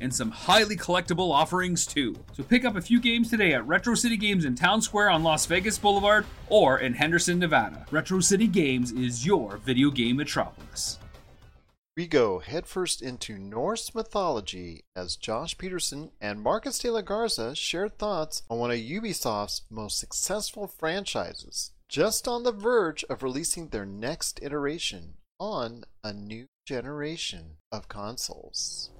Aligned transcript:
and 0.00 0.14
some 0.14 0.30
highly 0.30 0.76
collectible 0.76 1.32
offerings 1.32 1.86
too. 1.86 2.14
So 2.32 2.42
pick 2.42 2.64
up 2.64 2.76
a 2.76 2.82
few 2.82 3.00
games 3.00 3.30
today 3.30 3.52
at 3.52 3.66
Retro 3.66 3.94
City 3.94 4.16
Games 4.16 4.44
in 4.44 4.54
Town 4.54 4.82
Square 4.82 5.10
on 5.10 5.22
Las 5.22 5.46
Vegas 5.46 5.78
Boulevard 5.78 6.26
or 6.48 6.78
in 6.78 6.94
Henderson, 6.94 7.38
Nevada. 7.38 7.86
Retro 7.90 8.20
City 8.20 8.46
Games 8.46 8.92
is 8.92 9.24
your 9.24 9.56
video 9.58 9.90
game 9.90 10.16
metropolis. 10.16 10.98
We 11.96 12.08
go 12.08 12.40
headfirst 12.40 13.02
into 13.02 13.38
Norse 13.38 13.94
mythology 13.94 14.82
as 14.96 15.14
Josh 15.14 15.56
Peterson 15.56 16.10
and 16.20 16.42
Marcus 16.42 16.80
de 16.80 16.90
la 16.90 17.02
Garza 17.02 17.54
share 17.54 17.88
thoughts 17.88 18.42
on 18.50 18.58
one 18.58 18.72
of 18.72 18.78
Ubisoft's 18.78 19.62
most 19.70 20.00
successful 20.00 20.66
franchises, 20.66 21.70
just 21.88 22.26
on 22.26 22.42
the 22.42 22.50
verge 22.50 23.04
of 23.04 23.22
releasing 23.22 23.68
their 23.68 23.86
next 23.86 24.40
iteration 24.42 25.14
on 25.38 25.84
a 26.02 26.12
new 26.12 26.46
generation 26.66 27.58
of 27.70 27.88
consoles. 27.88 28.90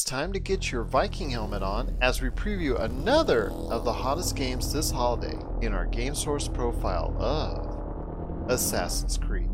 It's 0.00 0.08
time 0.08 0.32
to 0.32 0.40
get 0.40 0.72
your 0.72 0.82
Viking 0.82 1.28
helmet 1.28 1.62
on 1.62 1.94
as 2.00 2.22
we 2.22 2.30
preview 2.30 2.80
another 2.80 3.50
of 3.50 3.84
the 3.84 3.92
hottest 3.92 4.34
games 4.34 4.72
this 4.72 4.90
holiday 4.90 5.36
in 5.60 5.74
our 5.74 5.84
Game 5.84 6.14
Source 6.14 6.48
profile 6.48 7.14
of 7.18 8.50
Assassin's 8.50 9.18
Creed 9.18 9.50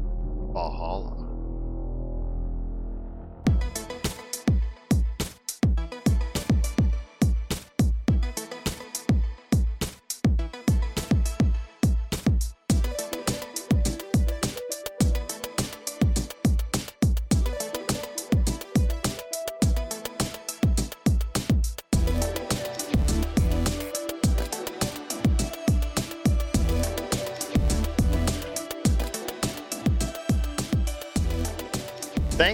Valhalla. 0.52 1.15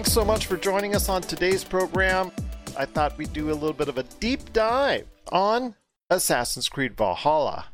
Thanks 0.03 0.15
so 0.15 0.25
much 0.25 0.47
for 0.47 0.57
joining 0.57 0.95
us 0.95 1.07
on 1.07 1.21
today's 1.21 1.63
program. 1.63 2.29
I 2.77 2.83
thought 2.83 3.17
we'd 3.17 3.31
do 3.31 3.51
a 3.51 3.53
little 3.53 3.71
bit 3.71 3.87
of 3.87 3.97
a 3.97 4.03
deep 4.03 4.51
dive 4.51 5.07
on 5.31 5.75
Assassin's 6.09 6.67
Creed 6.67 6.97
Valhalla. 6.97 7.67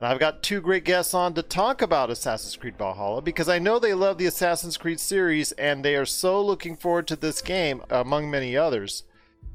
And 0.00 0.08
I've 0.08 0.18
got 0.18 0.42
two 0.42 0.62
great 0.62 0.84
guests 0.84 1.12
on 1.12 1.34
to 1.34 1.42
talk 1.42 1.82
about 1.82 2.08
Assassin's 2.08 2.56
Creed 2.56 2.78
Valhalla 2.78 3.20
because 3.20 3.50
I 3.50 3.58
know 3.58 3.78
they 3.78 3.92
love 3.92 4.16
the 4.16 4.24
Assassin's 4.24 4.78
Creed 4.78 4.98
series 4.98 5.52
and 5.52 5.84
they 5.84 5.94
are 5.94 6.06
so 6.06 6.42
looking 6.42 6.74
forward 6.74 7.06
to 7.08 7.16
this 7.16 7.42
game, 7.42 7.82
among 7.90 8.30
many 8.30 8.56
others. 8.56 9.02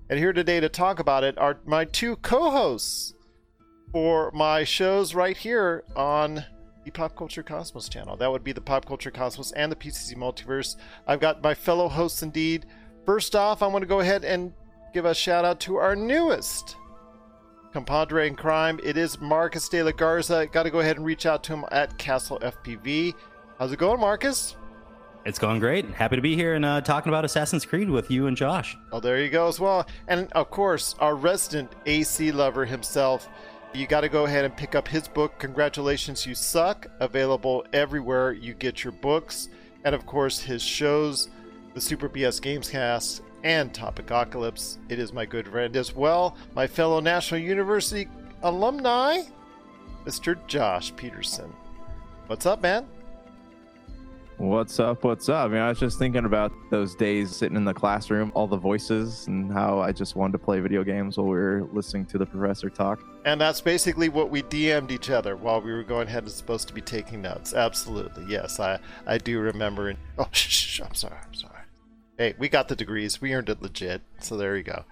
And 0.07 0.19
here 0.19 0.31
today 0.31 0.59
to 0.59 0.69
talk 0.69 0.99
about 0.99 1.23
it 1.23 1.35
are 1.39 1.57
my 1.65 1.83
two 1.83 2.15
co 2.17 2.51
hosts 2.51 3.15
for 3.91 4.29
my 4.35 4.63
shows 4.63 5.15
right 5.15 5.35
here 5.35 5.83
on 5.95 6.45
the 6.89 6.99
Pop 6.99 7.15
Culture 7.15 7.43
Cosmos 7.43 7.87
channel. 7.87 8.17
That 8.17 8.31
would 8.31 8.43
be 8.43 8.51
the 8.51 8.61
Pop 8.61 8.83
Culture 8.83 9.11
Cosmos 9.11 9.51
and 9.51 9.71
the 9.71 9.75
PCC 9.75 10.15
Multiverse. 10.15 10.75
I've 11.05 11.19
got 11.19 11.43
my 11.43 11.53
fellow 11.53 11.87
hosts 11.87 12.23
indeed. 12.23 12.65
First 13.05 13.35
off, 13.35 13.61
I 13.61 13.67
want 13.67 13.83
to 13.83 13.87
go 13.87 13.99
ahead 13.99 14.25
and 14.25 14.53
give 14.91 15.05
a 15.05 15.13
shout 15.13 15.45
out 15.45 15.59
to 15.61 15.75
our 15.75 15.95
newest 15.95 16.77
compadre 17.73 18.27
in 18.27 18.35
crime. 18.35 18.79
It 18.83 18.97
is 18.97 19.21
Marcus 19.21 19.69
de 19.69 19.83
la 19.83 19.91
Garza. 19.91 20.47
Got 20.47 20.63
to 20.63 20.71
go 20.71 20.79
ahead 20.79 20.97
and 20.97 21.05
reach 21.05 21.27
out 21.27 21.43
to 21.43 21.53
him 21.53 21.65
at 21.71 21.95
Castle 21.99 22.39
FPV. 22.39 23.13
How's 23.59 23.71
it 23.71 23.77
going, 23.77 23.99
Marcus? 23.99 24.55
It's 25.25 25.37
going 25.37 25.59
great. 25.59 25.85
Happy 25.91 26.15
to 26.15 26.23
be 26.23 26.35
here 26.35 26.55
and 26.55 26.65
uh, 26.65 26.81
talking 26.81 27.11
about 27.11 27.23
Assassin's 27.23 27.67
Creed 27.67 27.89
with 27.89 28.09
you 28.09 28.25
and 28.25 28.35
Josh. 28.35 28.75
Oh, 28.91 28.99
there 28.99 29.21
you 29.21 29.29
go 29.29 29.47
as 29.47 29.59
well. 29.59 29.85
And 30.07 30.31
of 30.31 30.49
course, 30.49 30.95
our 30.97 31.13
resident 31.13 31.71
AC 31.85 32.31
lover 32.31 32.65
himself. 32.65 33.29
You 33.71 33.85
got 33.85 34.01
to 34.01 34.09
go 34.09 34.25
ahead 34.25 34.45
and 34.45 34.55
pick 34.55 34.73
up 34.73 34.87
his 34.87 35.07
book, 35.07 35.37
Congratulations, 35.37 36.25
You 36.25 36.33
Suck, 36.33 36.87
available 36.99 37.63
everywhere 37.71 38.31
you 38.31 38.55
get 38.55 38.83
your 38.83 38.93
books. 38.93 39.49
And 39.83 39.93
of 39.93 40.07
course, 40.07 40.39
his 40.39 40.63
shows, 40.63 41.29
the 41.75 41.81
Super 41.81 42.09
BS 42.09 42.41
Gamescast 42.41 43.21
and 43.43 43.71
Topicocalypse. 43.71 44.77
It 44.89 44.97
is 44.97 45.13
my 45.13 45.23
good 45.25 45.47
friend 45.47 45.75
as 45.75 45.95
well, 45.95 46.35
my 46.55 46.65
fellow 46.65 46.99
National 46.99 47.41
University 47.41 48.09
alumni, 48.41 49.21
Mr. 50.03 50.35
Josh 50.47 50.95
Peterson. 50.95 51.53
What's 52.25 52.47
up, 52.47 52.63
man? 52.63 52.87
What's 54.39 54.79
up? 54.79 55.03
What's 55.03 55.27
up? 55.27 55.47
I 55.47 55.47
mean, 55.49 55.61
I 55.61 55.67
was 55.67 55.79
just 55.79 55.99
thinking 55.99 56.23
about 56.23 56.53
those 56.69 56.95
days 56.95 57.35
sitting 57.35 57.57
in 57.57 57.65
the 57.65 57.73
classroom, 57.73 58.31
all 58.33 58.47
the 58.47 58.55
voices, 58.55 59.27
and 59.27 59.51
how 59.51 59.81
I 59.81 59.91
just 59.91 60.15
wanted 60.15 60.31
to 60.31 60.37
play 60.37 60.61
video 60.61 60.81
games 60.81 61.17
while 61.17 61.27
we 61.27 61.33
were 61.33 61.67
listening 61.73 62.05
to 62.05 62.17
the 62.17 62.25
professor 62.25 62.69
talk. 62.69 63.03
And 63.25 63.41
that's 63.41 63.59
basically 63.59 64.07
what 64.07 64.29
we 64.29 64.41
DM'd 64.41 64.91
each 64.91 65.09
other 65.09 65.35
while 65.35 65.59
we 65.59 65.73
were 65.73 65.83
going 65.83 66.07
ahead 66.07 66.23
and 66.23 66.31
supposed 66.31 66.69
to 66.69 66.73
be 66.73 66.79
taking 66.79 67.21
notes. 67.21 67.53
Absolutely. 67.53 68.27
Yes, 68.29 68.61
I, 68.61 68.79
I 69.05 69.17
do 69.17 69.41
remember. 69.41 69.93
Oh, 70.17 70.29
shh, 70.31 70.47
shh, 70.47 70.79
I'm 70.79 70.95
sorry. 70.95 71.17
I'm 71.21 71.33
sorry. 71.33 71.59
Hey, 72.17 72.33
we 72.39 72.47
got 72.47 72.69
the 72.69 72.77
degrees. 72.77 73.19
We 73.19 73.33
earned 73.33 73.49
it 73.49 73.61
legit. 73.61 74.03
So 74.21 74.37
there 74.37 74.55
you 74.55 74.63
go. 74.63 74.85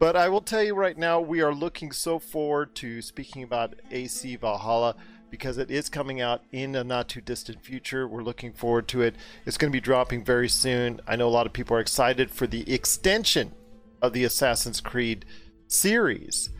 But 0.00 0.16
I 0.16 0.28
will 0.28 0.40
tell 0.40 0.64
you 0.64 0.74
right 0.74 0.98
now, 0.98 1.20
we 1.20 1.40
are 1.40 1.54
looking 1.54 1.92
so 1.92 2.18
forward 2.18 2.74
to 2.76 3.00
speaking 3.00 3.44
about 3.44 3.76
AC 3.92 4.34
Valhalla 4.34 4.96
because 5.30 5.58
it 5.58 5.70
is 5.70 5.88
coming 5.88 6.20
out 6.20 6.42
in 6.52 6.74
a 6.74 6.84
not 6.84 7.08
too 7.08 7.20
distant 7.20 7.62
future. 7.62 8.06
We're 8.06 8.22
looking 8.22 8.52
forward 8.52 8.88
to 8.88 9.02
it. 9.02 9.16
It's 9.46 9.58
going 9.58 9.70
to 9.70 9.76
be 9.76 9.80
dropping 9.80 10.24
very 10.24 10.48
soon. 10.48 11.00
I 11.06 11.16
know 11.16 11.28
a 11.28 11.30
lot 11.30 11.46
of 11.46 11.52
people 11.52 11.76
are 11.76 11.80
excited 11.80 12.30
for 12.30 12.46
the 12.46 12.72
extension 12.72 13.52
of 14.00 14.12
the 14.12 14.24
Assassin's 14.24 14.80
Creed 14.80 15.24
series. 15.66 16.50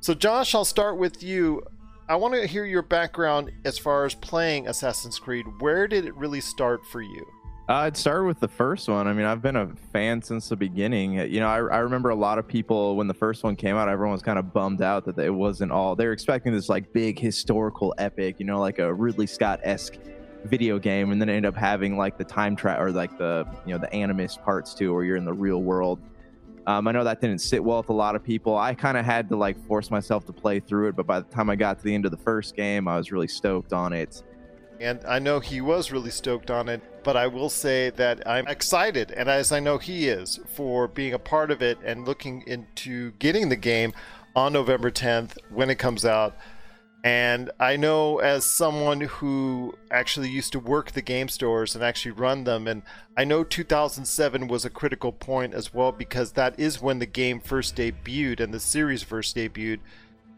So, 0.00 0.14
Josh, 0.14 0.54
I'll 0.54 0.64
start 0.64 0.98
with 0.98 1.22
you. 1.22 1.62
I 2.08 2.16
want 2.16 2.34
to 2.34 2.46
hear 2.46 2.64
your 2.64 2.82
background 2.82 3.50
as 3.64 3.78
far 3.78 4.04
as 4.04 4.14
playing 4.14 4.68
Assassin's 4.68 5.18
Creed. 5.18 5.46
Where 5.60 5.88
did 5.88 6.04
it 6.04 6.14
really 6.14 6.40
start 6.40 6.86
for 6.86 7.02
you? 7.02 7.26
It 7.68 7.96
started 7.96 8.26
with 8.26 8.38
the 8.38 8.48
first 8.48 8.88
one. 8.88 9.08
I 9.08 9.12
mean, 9.12 9.26
I've 9.26 9.42
been 9.42 9.56
a 9.56 9.68
fan 9.92 10.22
since 10.22 10.48
the 10.48 10.56
beginning. 10.56 11.14
You 11.14 11.40
know, 11.40 11.48
I, 11.48 11.56
I 11.56 11.78
remember 11.78 12.10
a 12.10 12.14
lot 12.14 12.38
of 12.38 12.46
people 12.46 12.94
when 12.94 13.08
the 13.08 13.14
first 13.14 13.42
one 13.42 13.56
came 13.56 13.74
out, 13.74 13.88
everyone 13.88 14.12
was 14.12 14.22
kind 14.22 14.38
of 14.38 14.52
bummed 14.52 14.82
out 14.82 15.04
that 15.06 15.18
it 15.18 15.30
wasn't 15.30 15.72
all. 15.72 15.96
They 15.96 16.06
were 16.06 16.12
expecting 16.12 16.52
this 16.52 16.68
like 16.68 16.92
big 16.92 17.18
historical 17.18 17.92
epic, 17.98 18.36
you 18.38 18.46
know, 18.46 18.60
like 18.60 18.78
a 18.78 18.94
Ridley 18.94 19.26
Scott 19.26 19.58
esque 19.64 19.94
video 20.44 20.78
game, 20.78 21.10
and 21.10 21.20
then 21.20 21.28
end 21.28 21.44
up 21.44 21.56
having 21.56 21.96
like 21.96 22.16
the 22.16 22.24
time 22.24 22.54
track 22.54 22.78
or 22.78 22.92
like 22.92 23.18
the 23.18 23.44
you 23.66 23.72
know 23.72 23.78
the 23.78 23.92
animus 23.92 24.36
parts 24.36 24.72
too, 24.72 24.94
where 24.94 25.02
you're 25.02 25.16
in 25.16 25.24
the 25.24 25.32
real 25.32 25.60
world. 25.60 25.98
Um, 26.68 26.86
I 26.86 26.92
know 26.92 27.02
that 27.02 27.20
didn't 27.20 27.40
sit 27.40 27.62
well 27.62 27.78
with 27.78 27.88
a 27.88 27.92
lot 27.92 28.14
of 28.14 28.22
people. 28.22 28.56
I 28.56 28.74
kind 28.74 28.96
of 28.96 29.04
had 29.04 29.28
to 29.30 29.36
like 29.36 29.56
force 29.66 29.90
myself 29.90 30.24
to 30.26 30.32
play 30.32 30.60
through 30.60 30.88
it, 30.88 30.96
but 30.96 31.06
by 31.06 31.18
the 31.18 31.26
time 31.26 31.50
I 31.50 31.56
got 31.56 31.78
to 31.78 31.84
the 31.84 31.94
end 31.94 32.04
of 32.04 32.12
the 32.12 32.16
first 32.16 32.54
game, 32.54 32.86
I 32.86 32.96
was 32.96 33.10
really 33.10 33.28
stoked 33.28 33.72
on 33.72 33.92
it. 33.92 34.22
And 34.80 35.02
I 35.06 35.18
know 35.18 35.40
he 35.40 35.60
was 35.60 35.90
really 35.90 36.10
stoked 36.10 36.50
on 36.50 36.68
it, 36.68 36.82
but 37.06 37.16
I 37.16 37.28
will 37.28 37.50
say 37.50 37.90
that 37.90 38.26
I'm 38.26 38.48
excited, 38.48 39.12
and 39.12 39.28
as 39.28 39.52
I 39.52 39.60
know 39.60 39.78
he 39.78 40.08
is, 40.08 40.40
for 40.44 40.88
being 40.88 41.14
a 41.14 41.20
part 41.20 41.52
of 41.52 41.62
it 41.62 41.78
and 41.84 42.04
looking 42.04 42.42
into 42.48 43.12
getting 43.20 43.48
the 43.48 43.54
game 43.54 43.92
on 44.34 44.52
November 44.52 44.90
10th 44.90 45.38
when 45.50 45.70
it 45.70 45.76
comes 45.76 46.04
out. 46.04 46.36
And 47.04 47.52
I 47.60 47.76
know 47.76 48.18
as 48.18 48.44
someone 48.44 49.02
who 49.02 49.78
actually 49.88 50.30
used 50.30 50.50
to 50.54 50.58
work 50.58 50.90
the 50.90 51.00
game 51.00 51.28
stores 51.28 51.76
and 51.76 51.84
actually 51.84 52.10
run 52.10 52.42
them, 52.42 52.66
and 52.66 52.82
I 53.16 53.22
know 53.22 53.44
2007 53.44 54.48
was 54.48 54.64
a 54.64 54.70
critical 54.70 55.12
point 55.12 55.54
as 55.54 55.72
well 55.72 55.92
because 55.92 56.32
that 56.32 56.58
is 56.58 56.82
when 56.82 56.98
the 56.98 57.06
game 57.06 57.38
first 57.38 57.76
debuted 57.76 58.40
and 58.40 58.52
the 58.52 58.58
series 58.58 59.04
first 59.04 59.36
debuted 59.36 59.78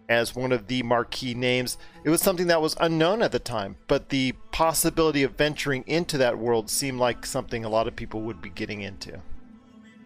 as 0.08 0.34
one 0.34 0.52
of 0.52 0.66
the 0.66 0.82
marquee 0.82 1.34
names. 1.34 1.78
It 2.04 2.10
was 2.10 2.20
something 2.20 2.46
that 2.46 2.62
was 2.62 2.76
unknown 2.80 3.22
at 3.22 3.32
the 3.32 3.38
time, 3.38 3.76
but 3.86 4.08
the 4.08 4.32
possibility 4.52 5.22
of 5.22 5.32
venturing 5.32 5.84
into 5.86 6.18
that 6.18 6.38
world 6.38 6.70
seemed 6.70 6.98
like 6.98 7.26
something 7.26 7.64
a 7.64 7.68
lot 7.68 7.86
of 7.86 7.94
people 7.94 8.22
would 8.22 8.40
be 8.40 8.50
getting 8.50 8.80
into. 8.80 9.20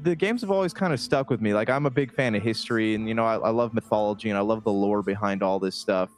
The 0.01 0.17
games 0.17 0.41
have 0.41 0.51
always 0.51 0.73
kind 0.73 0.93
of 0.93 0.99
stuck 0.99 1.31
with 1.31 1.41
me. 1.41 1.55
Like 1.55 1.71
I'm 1.71 1.87
a 1.87 1.91
big 1.91 2.13
fan 2.13 2.35
of 2.35 2.43
history, 2.43 2.95
and 2.95 3.09
you 3.09 3.15
know 3.15 3.25
I, 3.25 3.37
I 3.37 3.51
love 3.51 3.73
mythology 3.73 4.31
and 4.31 4.39
I 4.39 4.43
love 4.43 4.65
the 4.65 4.73
lore 4.73 5.03
behind 5.03 5.43
all 5.43 5.61
this 5.61 5.77
stuff. 5.77 6.11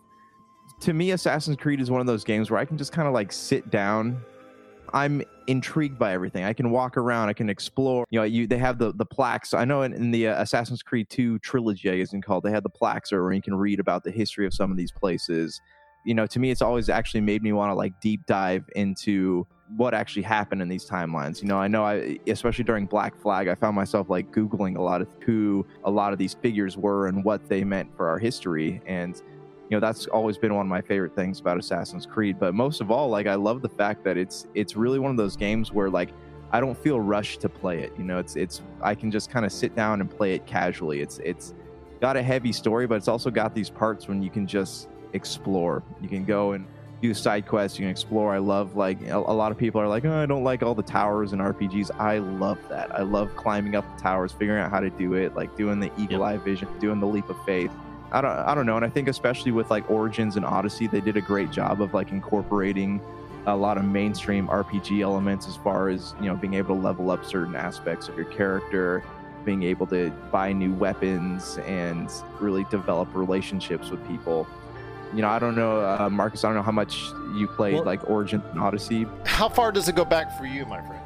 To 0.81 0.93
me, 0.93 1.13
Assassin's 1.13 1.57
Creed 1.57 1.81
is 1.81 1.91
one 1.91 2.01
of 2.01 2.07
those 2.07 2.25
games 2.25 2.51
where 2.51 2.59
I 2.59 2.65
can 2.65 2.79
just 2.79 2.93
kind 2.93 3.07
of 3.07 3.15
like 3.15 3.31
sit 3.31 3.71
down 3.71 4.23
I'm 4.95 5.23
intrigued 5.49 5.99
by 5.99 6.13
everything. 6.13 6.45
I 6.45 6.53
can 6.53 6.71
walk 6.71 6.97
around, 6.97 7.29
I 7.29 7.33
can 7.33 7.51
explore. 7.51 8.07
You 8.11 8.21
know, 8.21 8.25
you 8.25 8.47
they 8.47 8.59
have 8.59 8.79
the 8.79 8.93
the 8.95 9.05
plaques. 9.05 9.53
I 9.53 9.65
know 9.65 9.83
in, 9.83 9.93
in 9.93 10.13
the 10.13 10.29
uh, 10.29 10.41
Assassin's 10.41 10.83
Creed 10.83 11.11
2 11.11 11.41
trilogy, 11.41 11.91
I 11.91 11.99
guess 11.99 12.13
you 12.13 12.17
can 12.17 12.23
call 12.23 12.39
it, 12.39 12.45
they 12.45 12.53
have 12.53 12.63
the 12.63 12.71
plaques 12.71 13.11
where 13.11 13.33
you 13.33 13.43
can 13.43 13.57
read 13.57 13.81
about 13.81 14.05
the 14.05 14.13
history 14.13 14.47
of 14.47 14.55
some 14.55 14.71
of 14.71 14.77
these 14.77 14.93
places. 14.93 15.61
You 16.07 16.15
know, 16.15 16.27
to 16.27 16.39
me, 16.39 16.51
it's 16.51 16.63
always 16.63 16.89
actually 16.89 17.23
made 17.23 17.43
me 17.43 17.53
want 17.53 17.71
to 17.71 17.75
like 17.75 18.01
deep 18.01 18.25
dive 18.27 18.65
into 18.77 19.47
what 19.77 19.95
actually 19.95 20.23
happened 20.23 20.63
in 20.63 20.69
these 20.69 20.89
timelines. 20.89 21.43
You 21.43 21.49
know, 21.49 21.59
I 21.59 21.67
know 21.67 21.85
I 21.85 22.19
especially 22.29 22.65
during 22.65 22.87
Black 22.87 23.21
Flag, 23.21 23.49
I 23.49 23.57
found 23.57 23.75
myself 23.75 24.09
like 24.09 24.31
googling 24.31 24.77
a 24.77 24.83
lot 24.83 25.01
of 25.01 25.09
who 25.21 25.67
a 25.83 25.91
lot 25.91 26.13
of 26.13 26.21
these 26.21 26.35
figures 26.35 26.77
were 26.77 27.09
and 27.09 27.25
what 27.25 27.49
they 27.49 27.65
meant 27.65 27.97
for 27.97 28.09
our 28.09 28.19
history 28.19 28.81
and 28.87 29.21
you 29.71 29.77
know 29.77 29.81
that's 29.81 30.07
always 30.07 30.37
been 30.37 30.55
one 30.55 30.67
of 30.67 30.71
my 30.71 30.81
favorite 30.81 31.15
things 31.15 31.41
about 31.41 31.59
Assassin's 31.59 32.07
Creed, 32.07 32.39
but 32.39 32.55
most 32.55 32.81
of 32.81 32.91
all 32.91 33.09
like 33.09 33.27
I 33.27 33.35
love 33.35 33.63
the 33.63 33.69
fact 33.69 34.05
that 34.05 34.17
it's 34.17 34.47
it's 34.55 34.77
really 34.77 34.99
one 34.99 35.11
of 35.11 35.17
those 35.17 35.37
games 35.37 35.73
where 35.73 35.91
like 35.91 36.11
I 36.53 36.61
don't 36.61 36.77
feel 36.79 37.01
rushed 37.01 37.41
to 37.41 37.49
play 37.49 37.81
it. 37.81 37.93
You 37.99 38.05
know, 38.05 38.19
it's 38.19 38.37
it's 38.37 38.63
I 38.83 38.95
can 38.95 39.11
just 39.11 39.31
kind 39.31 39.45
of 39.45 39.53
sit 39.53 39.75
down 39.75 40.01
and 40.01 40.11
play 40.11 40.35
it 40.35 40.47
casually. 40.47 41.01
It's 41.01 41.19
it's 41.19 41.55
got 42.01 42.17
a 42.17 42.23
heavy 42.23 42.53
story, 42.53 42.87
but 42.87 42.97
it's 42.97 43.09
also 43.09 43.31
got 43.31 43.55
these 43.55 43.71
parts 43.71 44.07
when 44.07 44.23
you 44.23 44.31
can 44.31 44.47
just 44.47 44.89
explore. 45.15 45.83
You 46.01 46.09
can 46.09 46.25
go 46.25 46.53
and 46.53 46.67
do 47.01 47.15
side 47.15 47.47
quests. 47.47 47.79
You 47.79 47.85
can 47.85 47.91
explore. 47.91 48.35
I 48.35 48.39
love 48.39 48.77
like 48.77 49.01
a, 49.09 49.17
a 49.17 49.35
lot 49.35 49.53
of 49.53 49.59
people 49.59 49.81
are 49.81 49.89
like, 49.89 50.05
oh, 50.05 50.17
I 50.17 50.27
don't 50.27 50.45
like 50.45 50.63
all 50.63 50.75
the 50.75 50.83
towers 50.83 51.33
and 51.33 51.43
RPGs. 51.43 51.91
I 51.99 52.19
love 52.19 52.59
that. 52.69 52.95
I 52.95 53.03
love 53.03 53.35
climbing 53.37 53.75
up 53.75 53.85
the 53.97 54.03
towers, 54.03 54.33
figuring 54.33 54.63
out 54.63 54.71
how 54.71 54.81
to 54.81 54.91
do 54.91 55.15
it, 55.15 55.35
like 55.35 55.57
doing 55.57 55.81
the 55.81 55.91
eagle 55.99 56.23
eye 56.23 56.37
vision, 56.37 56.69
doing 56.79 57.01
the 57.01 57.07
leap 57.07 57.29
of 57.29 57.43
faith. 57.45 57.71
I 58.13 58.21
don't, 58.21 58.31
I 58.31 58.55
don't 58.55 58.67
know. 58.67 58.77
And 58.77 58.85
I 58.85 58.89
think 58.89 59.09
especially 59.09 59.53
with 59.53 59.71
like 59.71 59.91
Origins 59.91 60.37
and 60.37 60.45
Odyssey, 60.45 60.87
they 60.87 61.01
did 61.01 61.17
a 61.17 61.21
great 61.21 61.51
job 61.51 61.81
of 61.81 61.95
like 61.95 62.11
incorporating 62.11 63.01
a 63.47 63.57
lot 63.57 63.77
of 63.77 63.85
mainstream 63.85 64.49
RPG 64.49 65.03
elements 65.03 65.47
as 65.47 65.57
far 65.57 65.89
as 65.89 66.15
you 66.19 66.27
know 66.27 66.37
being 66.37 66.55
able 66.55 66.75
to 66.77 66.81
level 66.81 67.11
up 67.11 67.25
certain 67.25 67.55
aspects 67.55 68.09
of 68.09 68.17
your 68.17 68.27
character, 68.27 69.03
being 69.45 69.63
able 69.65 69.87
to 69.89 70.11
buy 70.31 70.53
new 70.53 70.73
weapons, 70.73 71.59
and 71.67 72.11
really 72.41 72.65
develop 72.71 73.15
relationships 73.15 73.91
with 73.91 74.07
people 74.09 74.47
you 75.15 75.23
know, 75.23 75.29
I 75.29 75.39
don't 75.39 75.55
know, 75.55 75.81
uh, 75.81 76.09
Marcus. 76.11 76.45
I 76.45 76.49
don't 76.49 76.57
know 76.57 76.63
how 76.63 76.73
much 76.73 77.11
you 77.35 77.47
played 77.47 77.75
well, 77.75 77.85
like 77.85 78.11
Origin 78.11 78.43
and 78.51 78.61
Odyssey. 78.61 79.07
How 79.25 79.49
far 79.49 79.71
does 79.71 79.89
it 79.89 79.95
go 79.95 80.05
back 80.05 80.37
for 80.37 80.45
you, 80.45 80.67
my 80.67 80.81
friend? 80.83 81.01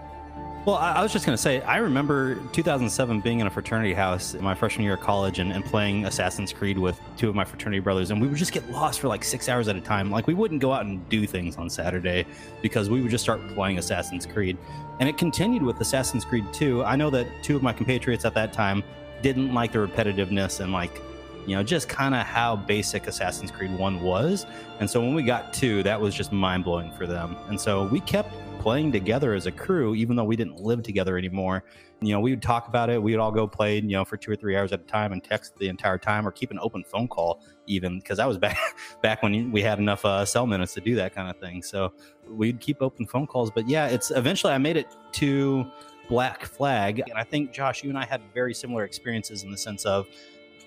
Well, 0.68 0.76
I, 0.76 1.02
was 1.02 1.14
just 1.14 1.24
going 1.24 1.34
to 1.34 1.40
say, 1.40 1.62
I 1.62 1.78
remember 1.78 2.34
2007 2.52 3.22
being 3.22 3.40
in 3.40 3.46
a 3.46 3.50
fraternity 3.50 3.94
house 3.94 4.34
in 4.34 4.44
my 4.44 4.54
freshman 4.54 4.84
year 4.84 4.96
of 4.96 5.00
college 5.00 5.38
and, 5.38 5.50
and, 5.50 5.64
playing 5.64 6.04
Assassin's 6.04 6.52
Creed 6.52 6.76
with 6.76 7.00
two 7.16 7.30
of 7.30 7.34
my 7.34 7.42
fraternity 7.42 7.80
brothers. 7.80 8.10
And 8.10 8.20
we 8.20 8.28
would 8.28 8.36
just 8.36 8.52
get 8.52 8.70
lost 8.70 9.00
for 9.00 9.08
like 9.08 9.24
six 9.24 9.48
hours 9.48 9.68
at 9.68 9.76
a 9.76 9.80
time. 9.80 10.10
Like, 10.10 10.26
we 10.26 10.34
wouldn't 10.34 10.60
go 10.60 10.70
out 10.70 10.84
and 10.84 11.08
do 11.08 11.26
things 11.26 11.56
on 11.56 11.70
Saturday 11.70 12.26
because 12.60 12.90
we 12.90 13.00
would 13.00 13.10
just 13.10 13.24
start 13.24 13.40
playing 13.54 13.78
Assassin's 13.78 14.26
Creed. 14.26 14.58
And 15.00 15.08
it 15.08 15.16
continued 15.16 15.62
with 15.62 15.80
Assassin's 15.80 16.26
Creed 16.26 16.44
2. 16.52 16.84
I 16.84 16.96
know 16.96 17.08
that 17.08 17.26
two 17.42 17.56
of 17.56 17.62
my 17.62 17.72
compatriots 17.72 18.26
at 18.26 18.34
that 18.34 18.52
time 18.52 18.84
didn't 19.22 19.54
like 19.54 19.72
the 19.72 19.78
repetitiveness 19.78 20.60
and 20.60 20.70
like 20.70 21.00
you 21.46 21.56
know, 21.56 21.62
just 21.62 21.88
kind 21.88 22.14
of 22.14 22.26
how 22.26 22.56
basic 22.56 23.06
Assassin's 23.06 23.50
Creed 23.50 23.74
1 23.78 24.02
was. 24.02 24.44
And 24.80 24.90
so 24.90 25.00
when 25.00 25.14
we 25.14 25.22
got 25.22 25.54
2, 25.54 25.82
that 25.84 25.98
was 25.98 26.14
just 26.14 26.30
mind 26.30 26.64
blowing 26.64 26.92
for 26.92 27.06
them. 27.06 27.38
And 27.48 27.58
so 27.58 27.86
we 27.86 28.00
kept 28.00 28.34
playing 28.58 28.92
together 28.92 29.34
as 29.34 29.46
a 29.46 29.52
crew, 29.52 29.94
even 29.94 30.16
though 30.16 30.24
we 30.24 30.36
didn't 30.36 30.60
live 30.60 30.82
together 30.82 31.16
anymore. 31.16 31.64
You 32.00 32.12
know, 32.12 32.20
we 32.20 32.30
would 32.30 32.42
talk 32.42 32.68
about 32.68 32.90
it. 32.90 33.02
We'd 33.02 33.16
all 33.16 33.32
go 33.32 33.46
play, 33.46 33.76
you 33.76 33.88
know, 33.88 34.04
for 34.04 34.16
two 34.16 34.30
or 34.30 34.36
three 34.36 34.56
hours 34.56 34.72
at 34.72 34.80
a 34.80 34.84
time 34.84 35.12
and 35.12 35.22
text 35.22 35.56
the 35.58 35.68
entire 35.68 35.98
time 35.98 36.26
or 36.26 36.30
keep 36.30 36.50
an 36.50 36.58
open 36.60 36.84
phone 36.84 37.08
call 37.08 37.42
even 37.66 37.98
because 37.98 38.18
that 38.18 38.28
was 38.28 38.38
back 38.46 38.58
back 39.02 39.22
when 39.22 39.50
we 39.50 39.62
had 39.62 39.78
enough 39.78 40.04
uh, 40.04 40.24
cell 40.24 40.46
minutes 40.46 40.74
to 40.74 40.80
do 40.80 40.94
that 40.96 41.14
kind 41.14 41.28
of 41.28 41.36
thing. 41.38 41.62
So 41.62 41.92
we'd 42.28 42.60
keep 42.60 42.82
open 42.82 43.06
phone 43.06 43.26
calls. 43.26 43.50
But 43.50 43.68
yeah, 43.68 43.86
it's 43.88 44.10
eventually 44.10 44.52
I 44.52 44.58
made 44.58 44.76
it 44.76 44.96
to 45.12 45.66
Black 46.08 46.44
Flag. 46.44 47.02
And 47.08 47.18
I 47.18 47.24
think, 47.24 47.52
Josh, 47.52 47.82
you 47.82 47.90
and 47.90 47.98
I 47.98 48.04
had 48.04 48.22
very 48.32 48.54
similar 48.54 48.84
experiences 48.84 49.42
in 49.42 49.50
the 49.50 49.58
sense 49.58 49.84
of 49.84 50.06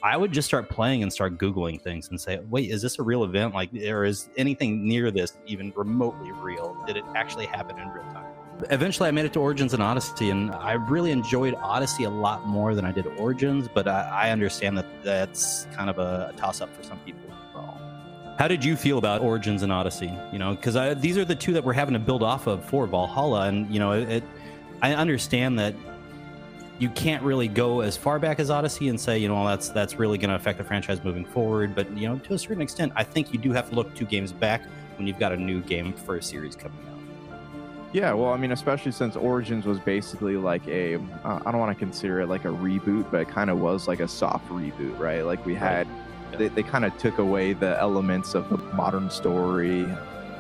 I 0.04 0.18
would 0.18 0.32
just 0.32 0.48
start 0.48 0.70
playing 0.70 1.04
and 1.04 1.14
start 1.14 1.38
Googling 1.38 1.80
things 1.80 2.10
and 2.10 2.20
say, 2.20 2.40
wait, 2.50 2.72
is 2.72 2.82
this 2.82 2.98
a 2.98 3.04
real 3.04 3.24
event? 3.24 3.54
Like, 3.54 3.74
or 3.74 4.04
is 4.04 4.30
anything 4.36 4.88
near 4.88 5.12
this 5.12 5.38
even 5.46 5.72
remotely 5.76 6.32
real? 6.32 6.76
Did 6.88 6.98
it 6.98 7.04
actually 7.16 7.46
happen 7.46 7.78
in 7.78 7.88
real 7.90 8.04
time? 8.06 8.26
Eventually, 8.70 9.10
I 9.10 9.12
made 9.12 9.26
it 9.26 9.34
to 9.34 9.40
Origins 9.40 9.74
and 9.74 9.82
Odyssey, 9.82 10.30
and 10.30 10.52
I 10.52 10.74
really 10.74 11.12
enjoyed 11.12 11.56
Odyssey 11.56 12.04
a 12.04 12.10
lot 12.10 12.48
more 12.48 12.76
than 12.76 12.86
I 12.86 12.92
did 12.92 13.08
Origins, 13.08 13.68
but 13.68 13.88
I, 13.88 14.28
I 14.28 14.30
understand 14.32 14.78
that 14.78 15.04
that's 15.04 15.66
kind 15.74 15.90
of 15.90 16.00
a, 16.00 16.32
a 16.34 16.38
toss 16.38 16.62
up 16.62 16.76
for 16.76 16.84
some 16.84 17.00
people. 17.00 17.32
How 18.38 18.48
did 18.48 18.66
you 18.66 18.76
feel 18.76 18.98
about 18.98 19.22
Origins 19.22 19.62
and 19.62 19.72
Odyssey? 19.72 20.12
You 20.32 20.40
know, 20.40 20.56
because 20.56 21.00
these 21.00 21.16
are 21.16 21.26
the 21.26 21.36
two 21.36 21.54
that 21.54 21.64
we're 21.64 21.74
having 21.74 21.94
to 21.94 22.00
build 22.00 22.24
off 22.24 22.48
of 22.48 22.66
for 22.66 22.88
Valhalla, 22.88 23.48
and 23.48 23.72
you 23.72 23.80
know, 23.80 23.92
it, 23.92 24.24
I 24.82 24.96
understand 24.96 25.60
that 25.60 25.76
you 26.82 26.90
can't 26.90 27.22
really 27.22 27.48
go 27.48 27.82
as 27.82 27.96
far 27.96 28.18
back 28.18 28.40
as 28.40 28.50
Odyssey 28.50 28.90
and 28.90 29.00
say, 29.00 29.20
you 29.20 29.28
know, 29.28 29.36
well, 29.36 29.46
that's 29.46 29.70
that's 29.70 30.00
really 30.00 30.18
going 30.18 30.32
to 30.32 30.36
affect 30.36 30.58
the 30.58 30.64
franchise 30.64 31.04
moving 31.04 31.24
forward. 31.24 31.76
But 31.76 31.96
you 31.96 32.10
know, 32.10 32.18
to 32.18 32.34
a 32.34 32.40
certain 32.40 32.62
extent, 32.62 32.92
I 32.96 33.04
think 33.04 33.32
you 33.32 33.38
do 33.38 33.52
have 33.52 33.70
to 33.70 33.76
look 33.76 33.94
two 33.94 34.06
games 34.06 34.32
back 34.32 34.64
when 34.98 35.06
you've 35.06 35.20
got 35.20 35.32
a 35.32 35.38
new 35.38 35.62
game 35.62 35.94
for 35.94 36.18
a 36.18 36.24
series 36.24 36.56
coming 36.56 36.80
out. 36.90 36.98
Yeah, 37.94 38.14
well, 38.14 38.34
I 38.34 38.38
mean, 38.38 38.52
especially 38.52 38.94
since 38.94 39.16
Origins 39.16 39.68
was 39.68 39.78
basically 39.78 40.38
like 40.38 40.66
a, 40.68 40.96
uh, 40.96 41.42
I 41.46 41.52
don't 41.52 41.60
want 41.60 41.78
to 41.78 41.80
consider 41.80 42.22
it 42.22 42.28
like 42.28 42.46
a 42.46 42.48
reboot, 42.48 43.12
but 43.12 43.22
it 43.22 43.28
kind 43.28 43.52
of 43.52 43.60
was 43.60 43.88
like 43.88 44.00
a 44.00 44.08
soft 44.08 44.48
reboot, 44.50 44.98
right? 44.98 45.22
Like 45.22 45.46
we 45.46 45.54
had, 45.54 45.88
right. 45.88 46.40
they, 46.40 46.48
they 46.48 46.64
kind 46.64 46.86
of 46.86 46.98
took 46.98 47.20
away 47.20 47.54
the 47.54 47.78
elements 47.80 48.34
of 48.34 48.50
the 48.50 48.58
modern 48.74 49.10
story. 49.10 49.86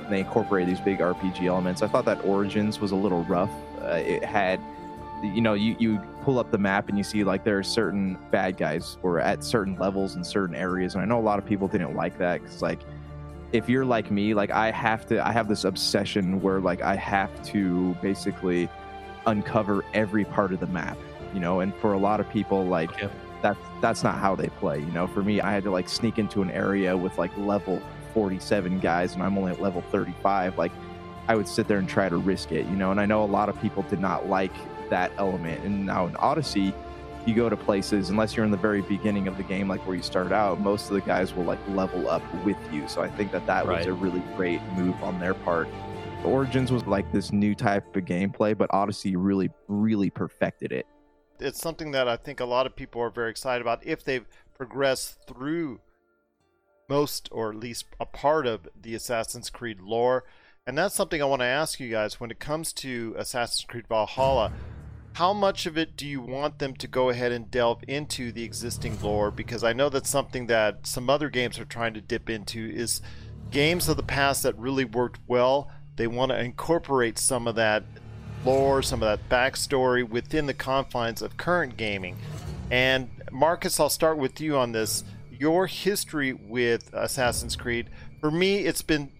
They 0.09 0.21
incorporated 0.21 0.69
these 0.69 0.79
big 0.79 0.99
RPG 0.99 1.43
elements. 1.43 1.81
I 1.81 1.87
thought 1.87 2.05
that 2.05 2.23
Origins 2.23 2.79
was 2.79 2.91
a 2.91 2.95
little 2.95 3.25
rough. 3.25 3.51
Uh, 3.81 3.95
it 3.95 4.23
had 4.23 4.61
you 5.23 5.41
know 5.41 5.53
you, 5.53 5.75
you 5.79 5.99
pull 6.23 6.39
up 6.39 6.51
the 6.51 6.57
map 6.57 6.89
and 6.89 6.97
you 6.97 7.03
see 7.03 7.23
like 7.23 7.43
there 7.43 7.57
are 7.57 7.63
certain 7.63 8.17
bad 8.31 8.57
guys 8.57 8.97
or 9.03 9.19
at 9.19 9.43
certain 9.43 9.75
levels 9.77 10.15
in 10.15 10.23
certain 10.23 10.55
areas 10.55 10.93
and 10.95 11.01
i 11.01 11.05
know 11.05 11.19
a 11.19 11.21
lot 11.21 11.39
of 11.39 11.45
people 11.45 11.67
didn't 11.67 11.95
like 11.95 12.17
that 12.17 12.41
because 12.41 12.61
like 12.61 12.79
if 13.51 13.69
you're 13.69 13.85
like 13.85 14.11
me 14.11 14.33
like 14.33 14.51
i 14.51 14.71
have 14.71 15.05
to 15.05 15.25
i 15.25 15.31
have 15.31 15.47
this 15.47 15.63
obsession 15.63 16.41
where 16.41 16.59
like 16.59 16.81
i 16.81 16.95
have 16.95 17.31
to 17.43 17.95
basically 18.01 18.69
uncover 19.27 19.83
every 19.93 20.25
part 20.25 20.51
of 20.51 20.59
the 20.59 20.67
map 20.67 20.97
you 21.33 21.39
know 21.39 21.59
and 21.59 21.75
for 21.75 21.93
a 21.93 21.99
lot 21.99 22.19
of 22.19 22.29
people 22.29 22.65
like 22.65 22.91
that's 23.41 23.59
that's 23.81 24.03
not 24.03 24.17
how 24.17 24.35
they 24.35 24.47
play 24.47 24.79
you 24.79 24.91
know 24.91 25.07
for 25.07 25.23
me 25.23 25.41
i 25.41 25.51
had 25.51 25.63
to 25.63 25.71
like 25.71 25.87
sneak 25.87 26.17
into 26.17 26.41
an 26.41 26.51
area 26.51 26.95
with 26.95 27.17
like 27.17 27.35
level 27.37 27.81
47 28.13 28.79
guys 28.79 29.13
and 29.13 29.23
i'm 29.23 29.37
only 29.37 29.51
at 29.51 29.61
level 29.61 29.81
35 29.91 30.57
like 30.57 30.71
I 31.27 31.35
would 31.35 31.47
sit 31.47 31.67
there 31.67 31.77
and 31.77 31.87
try 31.87 32.09
to 32.09 32.17
risk 32.17 32.51
it, 32.51 32.65
you 32.65 32.75
know. 32.75 32.91
And 32.91 32.99
I 32.99 33.05
know 33.05 33.23
a 33.23 33.25
lot 33.25 33.47
of 33.47 33.59
people 33.61 33.83
did 33.83 33.99
not 33.99 34.27
like 34.27 34.51
that 34.91 35.11
element. 35.17 35.63
And 35.63 35.87
now 35.87 36.05
in 36.05 36.15
Odyssey, 36.17 36.73
you 37.25 37.35
go 37.35 37.49
to 37.49 37.57
places, 37.57 38.09
unless 38.09 38.35
you're 38.35 38.45
in 38.45 38.51
the 38.51 38.57
very 38.57 38.81
beginning 38.81 39.27
of 39.27 39.37
the 39.37 39.43
game, 39.43 39.67
like 39.67 39.85
where 39.85 39.95
you 39.95 40.03
start 40.03 40.31
out, 40.31 40.59
most 40.59 40.89
of 40.89 40.93
the 40.93 41.01
guys 41.01 41.33
will 41.35 41.43
like 41.43 41.59
level 41.69 42.09
up 42.09 42.23
with 42.45 42.57
you. 42.71 42.87
So 42.87 43.01
I 43.01 43.09
think 43.09 43.31
that 43.31 43.45
that 43.47 43.65
right. 43.65 43.79
was 43.79 43.87
a 43.87 43.93
really 43.93 44.21
great 44.35 44.61
move 44.75 44.95
on 45.03 45.19
their 45.19 45.33
part. 45.33 45.67
Origins 46.23 46.71
was 46.71 46.85
like 46.85 47.11
this 47.11 47.31
new 47.31 47.55
type 47.55 47.95
of 47.95 48.05
gameplay, 48.05 48.55
but 48.55 48.69
Odyssey 48.71 49.15
really, 49.15 49.49
really 49.67 50.09
perfected 50.09 50.71
it. 50.71 50.85
It's 51.39 51.59
something 51.59 51.91
that 51.91 52.07
I 52.07 52.17
think 52.17 52.39
a 52.39 52.45
lot 52.45 52.67
of 52.67 52.75
people 52.75 53.01
are 53.01 53.09
very 53.09 53.31
excited 53.31 53.61
about 53.61 53.85
if 53.85 54.03
they've 54.03 54.27
progressed 54.55 55.17
through 55.27 55.81
most 56.87 57.29
or 57.31 57.49
at 57.49 57.55
least 57.55 57.85
a 57.99 58.05
part 58.05 58.45
of 58.45 58.67
the 58.79 58.93
Assassin's 58.93 59.49
Creed 59.49 59.79
lore. 59.81 60.23
And 60.67 60.77
that's 60.77 60.93
something 60.93 61.21
I 61.21 61.25
want 61.25 61.41
to 61.41 61.47
ask 61.47 61.79
you 61.79 61.89
guys 61.89 62.19
when 62.19 62.29
it 62.29 62.39
comes 62.39 62.71
to 62.73 63.15
Assassin's 63.17 63.65
Creed 63.67 63.87
Valhalla 63.87 64.53
how 65.13 65.33
much 65.33 65.65
of 65.65 65.77
it 65.77 65.97
do 65.97 66.07
you 66.07 66.21
want 66.21 66.59
them 66.59 66.73
to 66.73 66.87
go 66.87 67.09
ahead 67.09 67.31
and 67.31 67.51
delve 67.51 67.83
into 67.87 68.31
the 68.31 68.43
existing 68.43 68.99
lore 69.01 69.29
because 69.29 69.63
i 69.63 69.73
know 69.73 69.89
that's 69.89 70.09
something 70.09 70.47
that 70.47 70.85
some 70.87 71.09
other 71.09 71.29
games 71.29 71.59
are 71.59 71.65
trying 71.65 71.93
to 71.93 72.01
dip 72.01 72.29
into 72.29 72.69
is 72.73 73.01
games 73.49 73.89
of 73.89 73.97
the 73.97 74.03
past 74.03 74.43
that 74.43 74.57
really 74.57 74.85
worked 74.85 75.19
well 75.27 75.69
they 75.97 76.07
want 76.07 76.31
to 76.31 76.39
incorporate 76.39 77.17
some 77.17 77.47
of 77.47 77.55
that 77.55 77.83
lore 78.45 78.81
some 78.81 79.03
of 79.03 79.19
that 79.19 79.29
backstory 79.29 80.07
within 80.07 80.45
the 80.45 80.53
confines 80.53 81.21
of 81.21 81.35
current 81.37 81.75
gaming 81.75 82.17
and 82.69 83.09
marcus 83.31 83.79
i'll 83.79 83.89
start 83.89 84.17
with 84.17 84.39
you 84.39 84.55
on 84.55 84.71
this 84.71 85.03
your 85.29 85.67
history 85.67 86.31
with 86.31 86.89
assassin's 86.93 87.55
creed 87.55 87.89
for 88.21 88.31
me 88.31 88.59
it's 88.59 88.81
been 88.81 89.11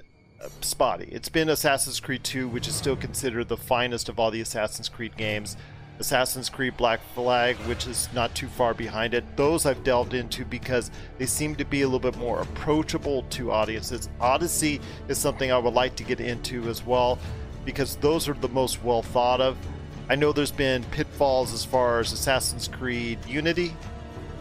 uh, 0.42 0.48
spotty. 0.62 1.08
It's 1.12 1.30
been 1.30 1.50
Assassin's 1.50 2.00
Creed 2.00 2.24
2, 2.24 2.48
which 2.48 2.68
is 2.68 2.74
still 2.74 2.96
considered 2.96 3.48
the 3.48 3.58
finest 3.58 4.10
of 4.10 4.20
all 4.20 4.32
the 4.32 4.42
Assassin's 4.42 4.90
Creed 4.90 5.16
games. 5.16 5.56
Assassin's 6.02 6.50
Creed 6.50 6.76
Black 6.78 7.00
Flag, 7.14 7.56
which 7.68 7.86
is 7.86 8.10
not 8.14 8.34
too 8.36 8.48
far 8.48 8.74
behind 8.74 9.14
it. 9.14 9.24
Those 9.38 9.68
I've 9.68 9.84
delved 9.84 10.16
into 10.16 10.44
because 10.44 10.90
they 11.20 11.28
seem 11.28 11.56
to 11.56 11.64
be 11.64 11.84
a 11.84 11.88
little 11.88 12.00
bit 12.00 12.18
more 12.18 12.42
approachable 12.42 13.22
to 13.30 13.52
audiences. 13.52 14.10
Odyssey 14.20 14.82
is 15.08 15.20
something 15.20 15.52
I 15.52 15.58
would 15.60 15.76
like 15.76 15.96
to 15.98 16.04
get 16.04 16.20
into 16.20 16.68
as 16.68 16.84
well 16.86 17.20
because 17.66 17.96
those 17.98 18.28
are 18.28 18.34
the 18.34 18.50
most 18.50 18.84
well 18.84 19.04
thought 19.04 19.40
of. 19.40 19.56
I 20.10 20.16
know 20.16 20.34
there's 20.34 20.52
been 20.52 20.84
pitfalls 20.86 21.54
as 21.54 21.64
far 21.64 22.00
as 22.00 22.12
Assassin's 22.12 22.68
Creed 22.68 23.20
Unity. 23.28 23.74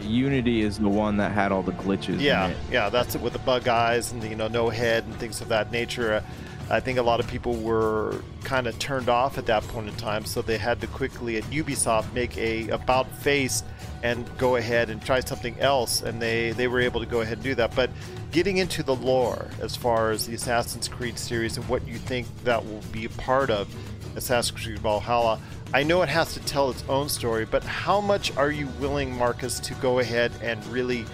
Unity 0.00 0.62
is 0.62 0.79
the 0.79 0.88
one 0.88 1.19
that 1.19 1.31
had 1.31 1.52
all 1.52 1.62
the 1.62 1.73
glitches. 1.73 2.23
Yeah, 2.23 2.55
yeah, 2.73 2.88
that's 2.88 3.14
it 3.14 3.21
with 3.21 3.35
the 3.35 3.38
bug 3.40 3.69
eyes 3.69 4.12
and 4.12 4.23
the, 4.23 4.29
you 4.29 4.35
know 4.35 4.49
no 4.49 4.71
head 4.71 5.05
and 5.05 5.14
things 5.17 5.43
of 5.43 5.49
that 5.49 5.71
nature. 5.71 6.25
I 6.71 6.79
think 6.79 6.99
a 6.99 7.03
lot 7.03 7.19
of 7.19 7.27
people 7.27 7.55
were 7.55 8.23
kind 8.45 8.69
of 8.69 8.79
turned 8.79 9.09
off 9.09 9.39
at 9.39 9.47
that 9.47 9.65
point 9.65 9.89
in 9.89 9.97
time, 9.97 10.25
so 10.25 10.41
they 10.41 10.57
had 10.57 10.81
to 10.83 10.87
quickly 10.87 11.37
at 11.37 11.45
Ubisoft 11.45 12.12
make 12.12 12.39
a 12.39 12.69
about 12.69 13.11
face 13.19 13.65
and 14.03 14.31
go 14.39 14.57
ahead 14.57 14.89
and 14.89 15.03
try 15.03 15.19
something 15.21 15.59
else, 15.59 16.00
and 16.03 16.23
they 16.23 16.53
they 16.53 16.69
were 16.69 16.81
able 16.81 17.00
to 17.00 17.07
go 17.07 17.23
ahead 17.23 17.39
and 17.39 17.43
do 17.43 17.55
that. 17.57 17.75
But 17.75 17.91
getting 18.31 18.59
into 18.59 18.85
the 18.85 18.95
lore 18.95 19.49
as 19.61 19.75
far 19.75 20.12
as 20.12 20.27
the 20.27 20.35
Assassin's 20.35 20.87
Creed 20.87 21.19
series 21.19 21.57
and 21.57 21.69
what 21.69 21.87
you 21.89 21.99
think 21.99 22.29
that 22.45 22.65
will 22.65 22.83
be 22.93 23.05
a 23.05 23.11
part 23.11 23.50
of 23.50 23.69
Assassin's 24.15 24.62
Creed 24.62 24.79
Valhalla, 24.79 25.41
I 25.75 25.83
know 25.83 26.03
it 26.03 26.09
has 26.09 26.35
to 26.35 26.41
tell 26.41 26.71
its 26.71 26.85
own 26.89 27.09
story, 27.09 27.45
but 27.45 27.65
how 27.65 28.00
much 28.00 28.37
are 28.37 28.50
you 28.50 28.69
willing, 28.81 29.17
Marcus, 29.17 29.59
to 29.61 29.75
go 29.75 29.99
ahead 29.99 30.33
and 30.43 30.65
really 30.67 31.05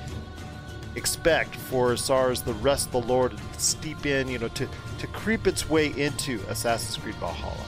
expect 0.96 1.54
for 1.54 1.92
as 1.92 2.06
the 2.42 2.56
rest 2.60 2.86
of 2.86 2.92
the 2.92 3.02
lore 3.02 3.28
to 3.28 3.36
steep 3.58 4.06
in, 4.06 4.28
you 4.28 4.38
know, 4.38 4.48
to, 4.48 4.68
to 4.98 5.06
creep 5.08 5.46
its 5.46 5.68
way 5.68 5.88
into 5.98 6.40
Assassin's 6.48 6.96
Creed 6.96 7.14
Valhalla? 7.16 7.64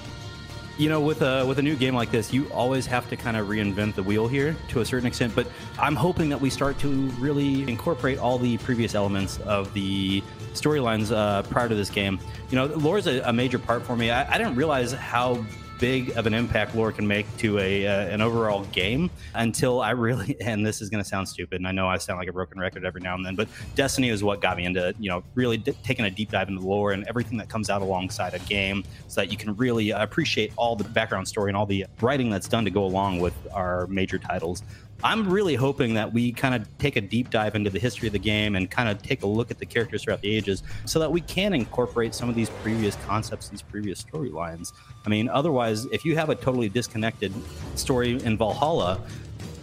You 0.79 0.89
know, 0.89 1.01
with 1.01 1.23
a 1.23 1.45
with 1.45 1.59
a 1.59 1.63
new 1.63 1.75
game 1.75 1.97
like 1.97 2.13
this, 2.13 2.33
you 2.33 2.49
always 2.53 2.87
have 2.87 3.09
to 3.09 3.17
kind 3.17 3.37
of 3.37 3.49
reinvent 3.49 3.97
the 3.97 4.03
wheel 4.03 4.29
here 4.29 4.57
to 4.69 4.81
a 4.81 4.85
certain 4.85 5.09
extent. 5.09 5.35
But 5.35 5.49
I'm 5.77 5.97
hoping 5.97 6.29
that 6.29 6.41
we 6.41 6.51
start 6.51 6.79
to 6.79 6.89
really 7.19 7.69
incorporate 7.69 8.19
all 8.19 8.39
the 8.39 8.59
previous 8.59 8.95
elements 8.95 9.41
of 9.41 9.75
the 9.75 10.23
storylines 10.53 11.11
uh, 11.13 11.43
prior 11.43 11.69
to 11.69 11.75
this 11.75 11.91
game. 11.91 12.21
You 12.51 12.57
know, 12.57 12.67
lore 12.67 12.97
is 12.97 13.09
a, 13.09 13.21
a 13.23 13.33
major 13.33 13.59
part 13.59 13.83
for 13.83 13.97
me. 13.97 14.13
I, 14.13 14.33
I 14.33 14.39
didn't 14.39 14.55
realize 14.55 14.93
how 14.93 15.45
big 15.79 16.11
of 16.17 16.27
an 16.27 16.35
impact 16.35 16.75
lore 16.75 16.93
can 16.93 17.07
make 17.07 17.25
to 17.39 17.59
a 17.59 17.87
uh, 17.87 18.07
an 18.09 18.21
overall 18.21 18.65
game 18.67 19.11
until 19.35 19.81
I 19.81 19.91
really 19.91 20.37
and 20.41 20.65
this 20.67 20.81
is 20.81 20.89
going 20.89 21.03
to 21.03 21.09
sound 21.09 21.29
stupid 21.29 21.61
and 21.61 21.69
I 21.69 21.73
know 21.73 21.89
I 21.89 21.99
sound 21.99 22.19
like 22.19 22.29
a 22.29 22.33
broken 22.33 22.59
record 22.59 22.85
every 22.85 23.01
now 23.01 23.15
and 23.15 23.25
then 23.25 23.35
but 23.35 23.49
Destiny 23.75 24.09
is 24.09 24.23
what 24.23 24.41
got 24.41 24.57
me 24.57 24.65
into 24.65 24.95
you 24.99 25.09
know 25.09 25.23
really 25.35 25.57
d- 25.57 25.77
taking 25.83 26.05
a 26.05 26.11
deep 26.11 26.31
dive 26.31 26.49
into 26.49 26.61
lore 26.61 26.93
and 26.93 27.05
everything 27.09 27.39
that 27.39 27.49
comes 27.49 27.71
out 27.71 27.83
alongside 27.83 28.35
a 28.35 28.39
game 28.41 28.85
so 29.07 29.21
that 29.21 29.31
you 29.31 29.37
can 29.37 29.55
really 29.57 29.91
appreciate 29.91 30.53
all 30.57 30.77
the 30.77 30.85
background 30.85 31.27
story 31.27 31.51
and 31.51 31.57
all 31.57 31.67
the 31.67 31.87
writing 32.01 32.31
that's 32.31 32.49
done 32.49 32.65
to 32.65 32.71
go 32.71 32.85
along 32.85 33.21
with 33.21 33.35
our 33.53 33.87
major 33.87 34.19
titles 34.19 34.63
I'm 35.05 35.31
really 35.31 35.55
hoping 35.55 35.95
that 35.95 36.13
we 36.13 36.33
kind 36.33 36.55
of 36.55 36.79
take 36.79 36.97
a 36.97 37.01
deep 37.01 37.31
dive 37.31 37.55
into 37.55 37.71
the 37.71 37.79
history 37.79 38.09
of 38.09 38.13
the 38.13 38.19
game 38.19 38.57
and 38.57 38.69
kind 38.69 38.89
of 38.89 39.01
take 39.01 39.23
a 39.23 39.27
look 39.27 39.51
at 39.51 39.59
the 39.59 39.67
characters 39.67 40.03
throughout 40.03 40.23
the 40.23 40.35
ages 40.35 40.65
so 40.87 40.99
that 40.99 41.11
we 41.11 41.21
can 41.21 41.53
incorporate 41.55 42.15
some 42.15 42.29
of 42.29 42.35
these 42.35 42.51
previous 42.51 42.97
concepts, 43.07 43.49
these 43.49 43.63
previous 43.63 44.03
storylines. 44.03 44.73
I 45.07 45.09
mean, 45.09 45.29
otherwise, 45.29 45.87
if 45.87 46.05
you 46.05 46.17
have 46.17 46.31
a 46.31 46.35
totally 46.35 46.69
disconnected 46.69 47.33
story 47.77 48.21
in 48.25 48.37
Valhalla, 48.37 49.01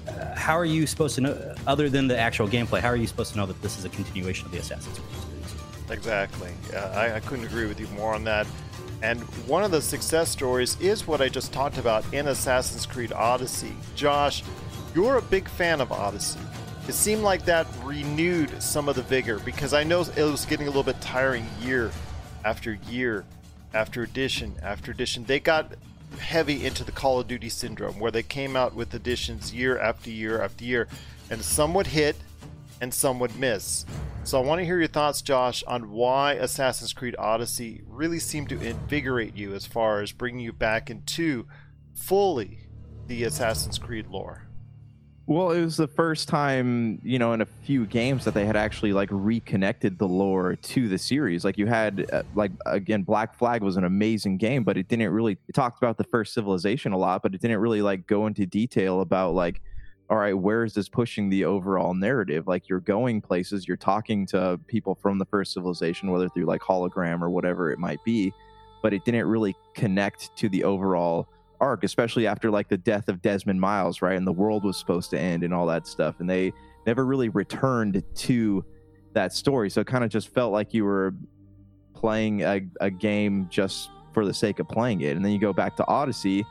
uh, 0.08 0.36
how 0.36 0.58
are 0.58 0.66
you 0.66 0.88
supposed 0.88 1.16
to 1.16 1.22
know, 1.22 1.56
other 1.68 1.90
than 1.90 2.08
the 2.08 2.18
actual 2.18 2.48
gameplay, 2.48 2.80
how 2.80 2.90
are 2.90 2.96
you 2.96 3.08
supposed 3.08 3.32
to 3.34 3.38
know 3.38 3.46
that 3.46 3.62
this 3.62 3.78
is 3.78 3.84
a 3.84 3.90
continuation 3.90 4.46
of 4.46 4.54
the 4.54 4.60
Assassin's 4.60 5.00
Creed 5.00 5.20
series? 5.20 5.56
Exactly. 5.90 6.52
Uh, 6.74 6.80
I, 6.96 7.16
I 7.16 7.20
couldn't 7.20 7.46
agree 7.46 7.66
with 7.66 7.80
you 7.80 7.88
more 7.88 8.14
on 8.14 8.24
that. 8.24 8.48
And 9.02 9.20
one 9.48 9.64
of 9.64 9.72
the 9.72 9.82
success 9.82 10.30
stories 10.30 10.80
is 10.80 11.06
what 11.06 11.22
I 11.22 11.28
just 11.28 11.52
talked 11.52 11.78
about 11.78 12.06
in 12.14 12.28
Assassin's 12.28 12.86
Creed 12.86 13.12
Odyssey. 13.12 13.76
Josh, 13.96 14.42
you're 14.96 15.18
a 15.18 15.22
big 15.22 15.50
fan 15.50 15.82
of 15.82 15.92
Odyssey. 15.92 16.40
It 16.88 16.94
seemed 16.94 17.22
like 17.22 17.44
that 17.46 17.68
renewed 17.84 18.62
some 18.64 18.88
of 18.88 18.96
the 18.96 19.02
vigor 19.02 19.40
because 19.40 19.74
I 19.74 19.84
know 19.84 20.02
it 20.02 20.18
was 20.18 20.46
getting 20.46 20.68
a 20.68 20.70
little 20.70 20.84
bit 20.84 21.02
tiring 21.02 21.46
year 21.60 21.92
after 22.46 22.74
year 22.90 23.26
after 23.74 24.04
edition 24.04 24.56
after 24.64 24.92
edition. 24.92 25.26
They 25.26 25.42
got 25.42 25.74
heavy 26.20 26.66
into 26.66 26.86
the 26.86 26.94
Call 26.94 27.20
of 27.20 27.28
Duty 27.28 27.50
syndrome 27.50 28.00
where 28.00 28.12
they 28.12 28.24
came 28.24 28.56
out 28.56 28.74
with 28.74 28.94
editions 28.94 29.54
year 29.54 29.78
after 29.78 30.10
year 30.10 30.42
after 30.42 30.64
year, 30.64 30.88
and 31.30 31.42
some 31.42 31.74
would 31.74 31.88
hit 31.88 32.16
and 32.80 32.94
some 32.94 33.20
would 33.20 33.36
miss. 33.38 33.86
So 34.24 34.42
I 34.42 34.46
want 34.46 34.60
to 34.60 34.66
hear 34.66 34.80
your 34.80 34.88
thoughts, 34.88 35.22
Josh, 35.22 35.62
on 35.64 35.92
why 35.92 36.34
Assassin's 36.34 36.94
Creed 36.94 37.16
Odyssey 37.20 37.82
really 37.86 38.20
seemed 38.20 38.48
to 38.50 38.62
invigorate 38.62 39.36
you 39.36 39.54
as 39.56 39.66
far 39.66 40.02
as 40.02 40.14
bringing 40.14 40.40
you 40.40 40.54
back 40.54 40.90
into 40.90 41.48
fully 41.94 42.60
the 43.08 43.24
Assassin's 43.24 43.78
Creed 43.78 44.08
lore. 44.08 44.45
Well, 45.28 45.52
it 45.52 45.62
was 45.62 45.76
the 45.76 45.88
first 45.88 46.28
time, 46.28 47.02
you 47.04 47.18
know, 47.18 47.34
in 47.34 47.42
a 47.42 47.48
few 47.48 47.88
games 47.88 48.26
that 48.26 48.36
they 48.36 48.46
had 48.46 48.56
actually 48.56 48.94
like 48.94 49.10
reconnected 49.12 49.98
the 49.98 50.08
lore 50.08 50.56
to 50.56 50.88
the 50.88 51.00
series. 51.00 51.44
Like 51.44 51.58
you 51.58 51.66
had, 51.66 52.06
uh, 52.14 52.22
like 52.36 52.52
again, 52.68 53.02
Black 53.02 53.36
Flag 53.36 53.64
was 53.64 53.76
an 53.76 53.86
amazing 53.86 54.38
game, 54.38 54.64
but 54.64 54.78
it 54.78 54.88
didn't 54.88 55.12
really. 55.12 55.38
It 55.48 55.54
talked 55.54 55.80
about 55.80 55.98
the 55.98 56.04
first 56.04 56.36
civilization 56.36 56.92
a 56.94 56.98
lot, 56.98 57.24
but 57.24 57.34
it 57.34 57.42
didn't 57.42 57.58
really 57.58 57.82
like 57.82 58.06
go 58.06 58.28
into 58.28 58.46
detail 58.46 59.02
about 59.02 59.34
like, 59.34 59.62
all 60.12 60.18
right, 60.18 60.38
where 60.38 60.64
is 60.64 60.76
this 60.76 60.88
pushing 60.88 61.28
the 61.32 61.46
overall 61.46 61.96
narrative? 61.96 62.46
Like 62.46 62.70
you're 62.70 62.80
going 62.80 63.20
places, 63.20 63.68
you're 63.68 63.78
talking 63.78 64.28
to 64.28 64.60
people 64.68 64.94
from 64.94 65.18
the 65.18 65.26
first 65.26 65.54
civilization, 65.54 66.12
whether 66.12 66.30
through 66.30 66.46
like 66.46 66.62
hologram 66.62 67.24
or 67.24 67.32
whatever 67.32 67.72
it 67.72 67.80
might 67.80 68.04
be, 68.04 68.32
but 68.84 68.94
it 68.94 69.04
didn't 69.06 69.26
really 69.26 69.56
connect 69.74 70.36
to 70.38 70.50
the 70.50 70.64
overall 70.64 71.28
arc, 71.60 71.84
especially 71.84 72.28
after 72.28 72.50
like 72.52 72.68
the 72.70 72.78
death 72.78 73.08
of 73.10 73.22
Desmond 73.22 73.60
Miles, 73.60 74.02
right? 74.02 74.18
And 74.18 74.26
the 74.26 74.34
world 74.34 74.64
was 74.64 74.78
supposed 74.78 75.10
to 75.12 75.20
end 75.20 75.44
and 75.44 75.54
all 75.54 75.66
that 75.68 75.88
stuff. 75.88 76.20
And 76.20 76.30
they 76.30 76.54
never 76.86 77.06
really 77.06 77.30
returned 77.30 78.04
to 78.16 78.64
that 79.14 79.34
story. 79.34 79.70
So 79.70 79.82
it 79.82 79.88
kind 79.88 80.04
of 80.04 80.10
just 80.10 80.30
felt 80.30 80.52
like 80.52 80.74
you 80.74 80.86
were 80.86 81.14
playing 81.94 82.42
a, 82.44 82.62
a 82.82 82.92
game 82.92 83.48
just 83.50 83.90
for 84.14 84.26
the 84.26 84.34
sake 84.34 84.60
of 84.60 84.68
playing 84.68 85.02
it. 85.02 85.16
And 85.16 85.26
then 85.26 85.32
you 85.32 85.40
go 85.40 85.54
back 85.54 85.76
to 85.78 85.88
Odyssey 85.88 86.46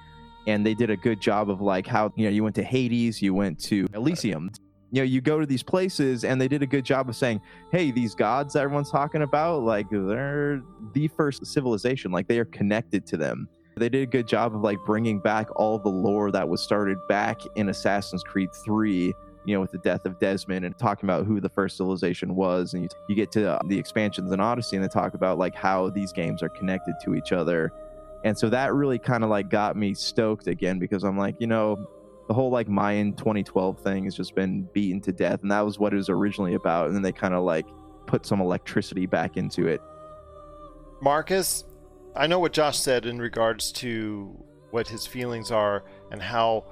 and 0.47 0.65
they 0.67 0.75
did 0.75 0.91
a 0.91 0.97
good 0.97 1.21
job 1.21 1.49
of 1.51 1.61
like 1.61 1.87
how, 1.87 2.13
you 2.17 2.25
know, 2.25 2.31
you 2.31 2.43
went 2.43 2.57
to 2.57 2.63
Hades, 2.63 3.23
you 3.23 3.35
went 3.35 3.59
to 3.61 3.87
Elysium. 3.95 4.51
You 4.91 5.01
know, 5.01 5.07
you 5.07 5.21
go 5.21 5.41
to 5.41 5.47
these 5.47 5.63
places 5.63 6.25
and 6.25 6.41
they 6.41 6.47
did 6.47 6.63
a 6.63 6.67
good 6.67 6.85
job 6.85 7.09
of 7.09 7.17
saying, 7.17 7.41
hey, 7.73 7.91
these 7.91 8.15
gods 8.15 8.53
that 8.55 8.61
everyone's 8.61 8.91
talking 8.91 9.23
about, 9.23 9.63
like 9.63 9.91
they're 9.91 10.63
the 10.93 11.09
first 11.09 11.45
civilization, 11.47 12.13
like 12.13 12.29
they 12.29 12.39
are 12.39 12.45
connected 12.45 13.05
to 13.07 13.17
them 13.17 13.49
they 13.77 13.89
did 13.89 14.03
a 14.03 14.07
good 14.07 14.27
job 14.27 14.55
of 14.55 14.63
like 14.63 14.79
bringing 14.87 15.19
back 15.19 15.49
all 15.57 15.79
the 15.79 15.89
lore 15.89 16.31
that 16.31 16.49
was 16.49 16.63
started 16.63 16.99
back 17.09 17.41
in 17.57 17.69
Assassin's 17.69 18.23
Creed 18.23 18.51
3 18.65 19.15
you 19.45 19.55
know, 19.55 19.61
with 19.61 19.71
the 19.71 19.79
death 19.79 20.07
of 20.07 20.19
Desmond 20.19 20.65
and 20.65 20.77
talking 20.79 21.09
about 21.09 21.27
who 21.27 21.41
the 21.41 21.49
first 21.49 21.77
civilization 21.77 22.35
was. 22.35 22.75
And 22.75 22.85
you, 22.85 22.89
you 23.09 23.15
get 23.15 23.31
to 23.33 23.53
uh, 23.53 23.59
the 23.67 23.79
expansions 23.79 24.33
in 24.33 24.41
Odyssey 24.41 24.77
and 24.77 24.85
they 24.85 24.89
talk 24.89 25.15
about 25.15 25.39
like 25.39 25.55
how 25.55 25.91
these 25.91 26.13
games 26.13 26.43
are 26.43 26.49
connected 26.49 26.95
to 27.05 27.15
each 27.15 27.33
other. 27.33 27.73
And 28.25 28.37
so 28.39 28.49
that 28.49 28.73
really 28.73 28.99
kind 28.99 29.23
of 29.23 29.31
like 29.31 29.51
got 29.51 29.77
me 29.77 29.93
stoked 29.93 30.47
again 30.47 30.79
because 30.79 31.05
I'm 31.05 31.19
like, 31.19 31.37
you 31.41 31.47
know, 31.47 31.89
the 32.27 32.33
whole 32.33 32.51
like 32.51 32.69
Mayan 32.69 33.13
2012 33.13 33.79
thing 33.81 34.05
has 34.05 34.15
just 34.15 34.35
been 34.35 34.63
beaten 34.73 35.01
to 35.03 35.13
death. 35.13 35.43
And 35.43 35.51
that 35.51 35.61
was 35.61 35.79
what 35.79 35.93
it 35.93 35.97
was 35.97 36.09
originally 36.09 36.55
about. 36.55 36.87
And 36.87 36.97
then 36.97 37.03
they 37.03 37.13
kind 37.13 37.35
of 37.35 37.45
like 37.45 37.67
put 38.07 38.25
some 38.25 38.41
electricity 38.41 39.05
back 39.05 39.37
into 39.37 39.67
it. 39.67 39.83
Marcus, 41.03 41.65
I 42.17 42.27
know 42.29 42.39
what 42.39 42.53
Josh 42.53 42.79
said 42.79 43.07
in 43.07 43.19
regards 43.19 43.73
to 43.73 44.45
what 44.71 44.89
his 44.89 45.07
feelings 45.07 45.51
are 45.51 45.85
and 46.13 46.23
how 46.23 46.65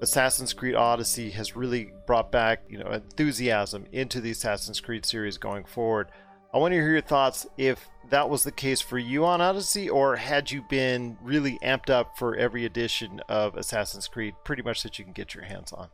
Assassin's 0.00 0.52
Creed 0.52 0.74
Odyssey 0.74 1.30
has 1.30 1.56
really 1.56 1.92
brought 2.06 2.30
back, 2.30 2.62
you 2.68 2.78
know, 2.78 2.90
enthusiasm 2.90 3.86
into 3.92 4.20
the 4.20 4.30
Assassin's 4.30 4.80
Creed 4.80 5.04
series 5.04 5.36
going 5.36 5.64
forward. 5.64 6.08
I 6.52 6.58
want 6.58 6.72
to 6.72 6.76
hear 6.76 6.92
your 6.92 7.00
thoughts 7.00 7.46
if 7.58 7.88
that 8.10 8.28
was 8.28 8.44
the 8.44 8.52
case 8.52 8.80
for 8.80 8.98
you 8.98 9.24
on 9.24 9.40
Odyssey, 9.40 9.88
or 9.88 10.14
had 10.14 10.50
you 10.50 10.62
been 10.68 11.16
really 11.20 11.58
amped 11.60 11.90
up 11.90 12.16
for 12.16 12.36
every 12.36 12.64
edition 12.64 13.20
of 13.28 13.56
Assassin's 13.56 14.06
Creed, 14.06 14.34
pretty 14.44 14.62
much 14.62 14.84
that 14.84 14.98
you 14.98 15.04
can 15.04 15.14
get 15.14 15.34
your 15.34 15.44
hands 15.44 15.72
on. 15.72 15.88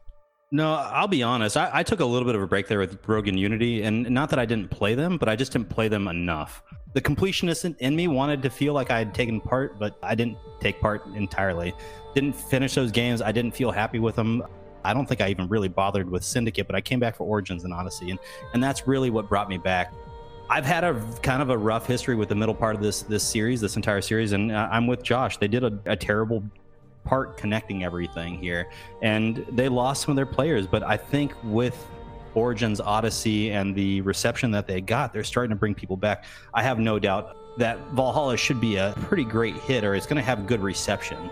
No, 0.53 0.75
I'll 0.75 1.07
be 1.07 1.23
honest. 1.23 1.57
I, 1.57 1.71
I, 1.73 1.83
took 1.85 2.01
a 2.01 2.05
little 2.05 2.27
bit 2.27 2.35
of 2.35 2.43
a 2.43 2.47
break 2.47 2.67
there 2.67 2.81
with 2.81 2.99
Rogue 3.07 3.29
and 3.29 3.39
Unity, 3.39 3.85
and 3.85 4.11
not 4.11 4.31
that 4.31 4.41
I 4.41 4.45
didn't 4.45 4.69
play 4.69 4.97
them, 4.97 5.17
but 5.17 5.29
I 5.29 5.37
just 5.37 5.53
didn't 5.53 5.69
play 5.69 5.87
them 5.87 6.09
enough. 6.09 6.65
The 6.93 7.01
completionist 7.01 7.77
in 7.79 7.95
me 7.95 8.09
wanted 8.09 8.43
to 8.43 8.51
feel 8.51 8.75
like 8.75 8.91
I 8.91 8.99
had 8.99 9.15
taken 9.15 9.41
part, 9.41 9.79
but 9.79 9.97
I 10.03 10.17
didn't 10.17 10.39
take 10.59 10.81
part 10.81 11.07
entirely. 11.15 11.73
Didn't 12.17 12.33
finish 12.33 12.75
those 12.75 12.91
games. 12.91 13.23
I 13.23 13.31
didn't 13.31 13.53
feel 13.53 13.71
happy 13.71 14.01
with 14.01 14.17
them. 14.17 14.43
I 14.83 14.93
don't 14.93 15.07
think 15.07 15.21
I 15.21 15.29
even 15.29 15.47
really 15.47 15.69
bothered 15.69 16.11
with 16.11 16.25
Syndicate, 16.25 16.67
but 16.67 16.75
I 16.75 16.81
came 16.81 16.99
back 16.99 17.15
for 17.15 17.25
Origins 17.25 17.63
and 17.63 17.73
Odyssey, 17.73 18.11
and, 18.11 18.19
and 18.53 18.63
that's 18.65 18.89
really 18.89 19.11
what 19.11 19.29
brought 19.29 19.49
me 19.49 19.59
back. 19.59 19.93
I've 20.49 20.65
had 20.65 20.83
a 20.83 21.01
kind 21.23 21.43
of 21.43 21.51
a 21.51 21.57
rough 21.57 21.87
history 21.87 22.17
with 22.17 22.29
the 22.29 22.35
middle 22.35 22.57
part 22.57 22.75
of 22.75 22.83
this 22.83 23.03
this 23.03 23.23
series, 23.23 23.61
this 23.61 23.77
entire 23.77 24.01
series, 24.01 24.33
and 24.33 24.51
uh, 24.51 24.69
I'm 24.69 24.89
with 24.89 25.01
Josh. 25.05 25.37
They 25.37 25.47
did 25.47 25.63
a, 25.63 25.79
a 25.87 25.95
terrible 25.95 26.43
part 27.05 27.37
connecting 27.37 27.85
everything 27.85 28.39
here. 28.39 28.71
And 29.03 29.45
they 29.51 29.69
lost 29.69 30.03
some 30.03 30.13
of 30.13 30.17
their 30.17 30.27
players, 30.27 30.67
but 30.67 30.83
I 30.83 30.97
think 30.97 31.33
with 31.43 31.87
Origins 32.35 32.81
Odyssey 32.81 33.51
and 33.51 33.75
the 33.75 34.01
reception 34.03 34.51
that 34.53 34.67
they 34.67 34.81
got, 34.81 35.13
they're 35.13 35.25
starting 35.25 35.51
to 35.51 35.57
bring 35.57 35.75
people 35.75 35.97
back. 35.97 36.25
I 36.55 36.63
have 36.63 36.79
no 36.79 36.99
doubt 36.99 37.37
that 37.59 37.79
Valhalla 37.93 38.37
should 38.37 38.61
be 38.61 38.77
a 38.77 38.95
pretty 39.03 39.25
great 39.25 39.57
hit 39.57 39.85
or 39.85 39.95
it's 39.95 40.07
going 40.07 40.17
to 40.17 40.23
have 40.23 40.47
good 40.47 40.61
reception. 40.61 41.31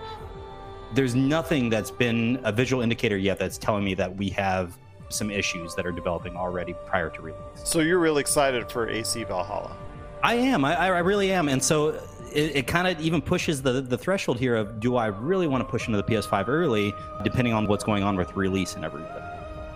There's 0.94 1.14
nothing 1.14 1.68
that's 1.70 1.90
been 1.90 2.40
a 2.44 2.52
visual 2.52 2.82
indicator 2.82 3.16
yet 3.16 3.38
that's 3.38 3.58
telling 3.58 3.84
me 3.84 3.94
that 3.94 4.14
we 4.16 4.30
have 4.30 4.76
some 5.10 5.30
issues 5.30 5.74
that 5.74 5.86
are 5.86 5.92
developing 5.92 6.36
already 6.36 6.74
prior 6.86 7.10
to 7.10 7.22
release. 7.22 7.40
So 7.64 7.80
you're 7.80 7.98
really 7.98 8.20
excited 8.20 8.70
for 8.70 8.88
AC 8.88 9.24
Valhalla? 9.24 9.76
I 10.22 10.34
am. 10.34 10.64
I, 10.64 10.76
I 10.76 10.98
really 10.98 11.32
am. 11.32 11.48
And 11.48 11.62
so 11.62 12.00
it, 12.32 12.56
it 12.56 12.66
kind 12.66 12.88
of 12.88 13.00
even 13.00 13.20
pushes 13.20 13.62
the 13.62 13.80
the 13.80 13.98
threshold 13.98 14.38
here 14.38 14.56
of 14.56 14.80
do 14.80 14.96
I 14.96 15.06
really 15.06 15.46
want 15.46 15.64
to 15.64 15.70
push 15.70 15.86
into 15.86 16.00
the 16.00 16.04
PS5 16.04 16.48
early, 16.48 16.94
depending 17.24 17.54
on 17.54 17.66
what's 17.66 17.84
going 17.84 18.02
on 18.02 18.16
with 18.16 18.34
release 18.36 18.74
and 18.74 18.84
everything. 18.84 19.22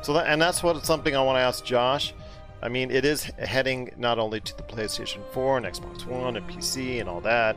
So 0.03 0.13
that, 0.15 0.27
and 0.27 0.41
that's 0.41 0.63
what 0.63 0.85
something 0.85 1.15
I 1.15 1.23
want 1.23 1.37
to 1.37 1.41
ask 1.41 1.65
Josh. 1.65 2.15
I 2.63 2.69
mean, 2.69 2.91
it 2.91 3.05
is 3.05 3.25
heading 3.25 3.93
not 3.97 4.19
only 4.19 4.41
to 4.41 4.57
the 4.57 4.63
PlayStation 4.63 5.21
4 5.33 5.59
and 5.59 5.67
Xbox 5.67 6.07
One 6.07 6.37
and 6.37 6.49
PC 6.49 7.01
and 7.01 7.09
all 7.09 7.21
that, 7.23 7.57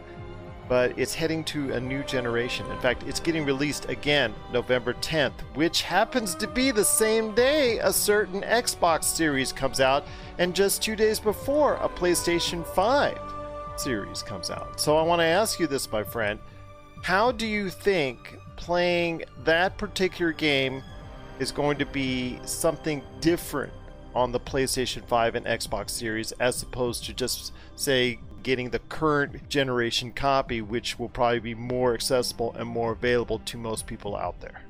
but 0.67 0.97
it's 0.97 1.13
heading 1.13 1.43
to 1.45 1.73
a 1.73 1.79
new 1.79 2.03
generation. 2.03 2.65
In 2.71 2.79
fact, 2.79 3.03
it's 3.03 3.19
getting 3.19 3.45
released 3.45 3.87
again 3.89 4.33
November 4.51 4.93
10th, 4.95 5.41
which 5.53 5.83
happens 5.83 6.33
to 6.35 6.47
be 6.47 6.71
the 6.71 6.83
same 6.83 7.35
day 7.35 7.77
a 7.79 7.93
certain 7.93 8.41
Xbox 8.41 9.03
series 9.03 9.51
comes 9.51 9.79
out, 9.79 10.05
and 10.39 10.55
just 10.55 10.81
two 10.81 10.95
days 10.95 11.19
before 11.19 11.75
a 11.75 11.89
PlayStation 11.89 12.65
5 12.65 13.34
series 13.79 14.21
comes 14.21 14.49
out. 14.49 14.79
So 14.79 14.97
I 14.97 15.03
want 15.03 15.19
to 15.19 15.25
ask 15.25 15.59
you 15.59 15.67
this, 15.67 15.91
my 15.91 16.03
friend. 16.03 16.39
How 17.03 17.31
do 17.31 17.45
you 17.45 17.69
think 17.69 18.37
playing 18.55 19.23
that 19.43 19.77
particular 19.77 20.31
game 20.31 20.83
is 21.39 21.51
going 21.51 21.77
to 21.77 21.85
be 21.85 22.39
something 22.45 23.03
different 23.19 23.73
on 24.13 24.31
the 24.31 24.39
PlayStation 24.39 25.05
5 25.05 25.35
and 25.35 25.45
Xbox 25.45 25.89
Series 25.91 26.31
as 26.33 26.63
opposed 26.63 27.05
to 27.05 27.13
just, 27.13 27.51
say, 27.75 28.19
getting 28.43 28.69
the 28.69 28.79
current 28.79 29.49
generation 29.49 30.11
copy, 30.11 30.61
which 30.61 30.97
will 30.97 31.09
probably 31.09 31.39
be 31.39 31.55
more 31.55 31.93
accessible 31.93 32.53
and 32.57 32.67
more 32.67 32.93
available 32.93 33.39
to 33.39 33.57
most 33.57 33.87
people 33.87 34.15
out 34.15 34.39
there? 34.39 34.64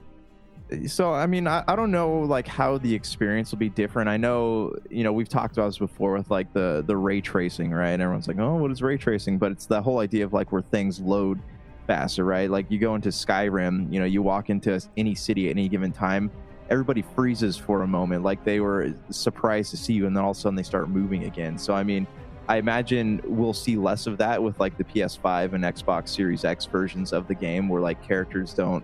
So 0.88 1.13
i 1.13 1.27
mean 1.27 1.48
I, 1.48 1.63
I 1.67 1.75
don't 1.75 1.91
know 1.91 2.19
like 2.22 2.48
how 2.48 2.77
the 2.79 2.93
experience 2.93 3.51
will 3.51 3.60
be 3.60 3.69
different. 3.69 4.10
I 4.10 4.17
know 4.17 4.74
you 4.89 5.03
know 5.03 5.13
we've 5.13 5.29
talked 5.29 5.57
about 5.57 5.67
this 5.67 5.77
before 5.77 6.13
with 6.13 6.31
like 6.31 6.51
the 6.53 6.84
the 6.86 6.98
ray 6.98 7.22
tracing 7.22 7.72
right? 7.72 7.91
And 7.91 8.01
everyone's 8.01 8.27
like 8.27 8.39
oh 8.39 8.55
what 8.55 8.72
is 8.72 8.81
ray 8.81 8.98
tracing? 8.98 9.38
But 9.38 9.51
it's 9.51 9.67
the 9.67 9.81
whole 9.81 10.00
idea 10.00 10.25
of 10.25 10.34
like 10.34 10.51
where 10.51 10.62
things 10.62 11.00
load 11.00 11.39
faster 11.86 12.25
right? 12.25 12.50
Like 12.50 12.69
you 12.72 12.79
go 12.79 12.95
into 12.95 13.10
skyrim 13.10 13.91
you 13.93 14.00
know 14.00 14.05
you 14.05 14.22
walk 14.22 14.50
into 14.50 14.81
any 14.98 15.13
city 15.13 15.50
at 15.50 15.51
any 15.51 15.69
given 15.69 15.91
time 15.91 16.31
everybody 16.72 17.03
freezes 17.15 17.55
for 17.55 17.84
a 17.84 17.88
moment. 17.88 18.24
Like 18.24 18.43
they 18.43 18.60
were 18.60 18.91
surprised 19.12 19.69
to 19.69 19.77
see 19.77 19.93
you 19.93 20.07
and 20.07 20.17
then 20.17 20.24
all 20.24 20.31
of 20.31 20.38
a 20.38 20.39
sudden 20.39 20.55
they 20.55 20.63
start 20.63 20.89
moving 20.89 21.25
again. 21.25 21.57
So 21.57 21.74
i 21.74 21.84
mean 21.84 22.07
i 22.48 22.57
imagine 22.57 23.22
we'll 23.25 23.53
see 23.53 23.75
less 23.75 24.05
of 24.05 24.17
that 24.19 24.41
with 24.41 24.60
like 24.60 24.77
the 24.77 24.84
ps5 24.84 25.53
and 25.53 25.63
xbox 25.63 26.10
series 26.10 26.45
x 26.45 26.65
versions 26.65 27.12
of 27.12 27.27
the 27.27 27.34
game 27.34 27.67
where 27.67 27.81
like 27.81 28.07
characters 28.07 28.53
don't 28.53 28.84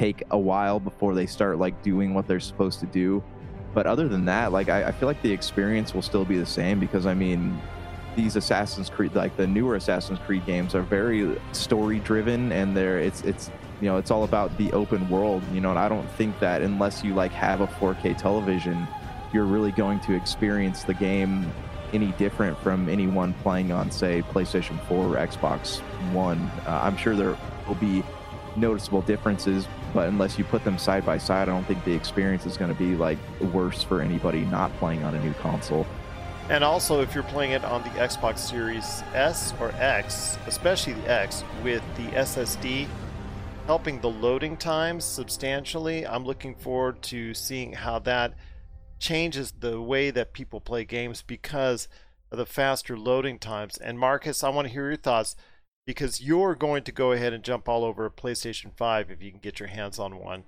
take 0.00 0.22
a 0.30 0.38
while 0.38 0.80
before 0.80 1.14
they 1.14 1.26
start 1.26 1.58
like 1.58 1.82
doing 1.82 2.14
what 2.14 2.26
they're 2.26 2.40
supposed 2.40 2.80
to 2.80 2.86
do. 2.86 3.22
But 3.74 3.86
other 3.86 4.08
than 4.08 4.24
that 4.24 4.50
like 4.50 4.70
I, 4.70 4.84
I 4.84 4.92
feel 4.92 5.06
like 5.06 5.20
the 5.20 5.30
experience 5.30 5.92
will 5.94 6.02
still 6.02 6.24
be 6.24 6.38
the 6.38 6.46
same 6.46 6.80
because 6.80 7.06
i 7.06 7.14
mean 7.14 7.60
these 8.16 8.34
assassin's 8.34 8.90
creed 8.90 9.14
like 9.14 9.36
the 9.36 9.46
newer 9.46 9.76
assassin's 9.76 10.18
creed 10.20 10.44
games 10.44 10.74
are 10.74 10.82
very 10.82 11.38
story 11.52 12.00
driven 12.00 12.50
and 12.50 12.76
they're 12.76 12.98
it's 12.98 13.20
it's 13.22 13.50
you 13.80 13.88
know 13.88 13.96
it's 13.96 14.10
all 14.10 14.24
about 14.24 14.56
the 14.58 14.72
open 14.72 15.08
world 15.08 15.42
you 15.52 15.60
know 15.60 15.70
and 15.70 15.78
i 15.78 15.88
don't 15.88 16.10
think 16.12 16.36
that 16.40 16.62
unless 16.62 17.04
you 17.04 17.14
like 17.14 17.30
have 17.30 17.60
a 17.60 17.66
4k 17.68 18.16
television 18.18 18.88
you're 19.32 19.44
really 19.44 19.70
going 19.70 20.00
to 20.00 20.14
experience 20.14 20.82
the 20.82 20.94
game 20.94 21.52
any 21.92 22.10
different 22.12 22.58
from 22.58 22.88
anyone 22.88 23.32
playing 23.34 23.70
on 23.70 23.88
say 23.88 24.22
playstation 24.22 24.84
4 24.88 25.04
or 25.04 25.26
xbox 25.28 25.78
one. 26.12 26.40
Uh, 26.66 26.80
i'm 26.82 26.96
sure 26.96 27.14
there 27.14 27.38
will 27.68 27.76
be 27.76 28.02
noticeable 28.56 29.02
differences 29.02 29.66
but 29.94 30.08
unless 30.08 30.38
you 30.38 30.44
put 30.44 30.62
them 30.64 30.78
side 30.78 31.04
by 31.04 31.18
side 31.18 31.48
i 31.48 31.52
don't 31.52 31.64
think 31.64 31.82
the 31.84 31.92
experience 31.92 32.46
is 32.46 32.56
going 32.56 32.72
to 32.72 32.78
be 32.78 32.96
like 32.96 33.18
worse 33.52 33.82
for 33.82 34.00
anybody 34.00 34.40
not 34.46 34.72
playing 34.78 35.02
on 35.04 35.14
a 35.14 35.24
new 35.24 35.32
console 35.34 35.86
And 36.50 36.64
also, 36.64 37.00
if 37.00 37.14
you're 37.14 37.22
playing 37.22 37.52
it 37.52 37.64
on 37.64 37.84
the 37.84 37.90
Xbox 37.90 38.38
Series 38.38 39.04
S 39.14 39.54
or 39.60 39.70
X, 39.78 40.36
especially 40.48 40.94
the 40.94 41.08
X, 41.08 41.44
with 41.62 41.80
the 41.96 42.08
SSD 42.08 42.88
helping 43.66 44.00
the 44.00 44.10
loading 44.10 44.56
times 44.56 45.04
substantially, 45.04 46.04
I'm 46.04 46.24
looking 46.24 46.56
forward 46.56 47.02
to 47.02 47.34
seeing 47.34 47.74
how 47.74 48.00
that 48.00 48.34
changes 48.98 49.52
the 49.60 49.80
way 49.80 50.10
that 50.10 50.32
people 50.32 50.60
play 50.60 50.84
games 50.84 51.22
because 51.22 51.86
of 52.32 52.38
the 52.38 52.46
faster 52.46 52.98
loading 52.98 53.38
times. 53.38 53.78
And 53.78 53.96
Marcus, 53.96 54.42
I 54.42 54.48
want 54.48 54.66
to 54.66 54.74
hear 54.74 54.88
your 54.88 54.96
thoughts 54.96 55.36
because 55.90 56.20
you're 56.20 56.54
going 56.54 56.84
to 56.84 56.92
go 56.92 57.10
ahead 57.10 57.32
and 57.32 57.42
jump 57.42 57.68
all 57.68 57.84
over 57.84 58.06
a 58.06 58.10
PlayStation 58.10 58.70
5 58.76 59.10
if 59.10 59.20
you 59.20 59.32
can 59.32 59.40
get 59.40 59.58
your 59.58 59.68
hands 59.68 59.98
on 59.98 60.20
one. 60.20 60.44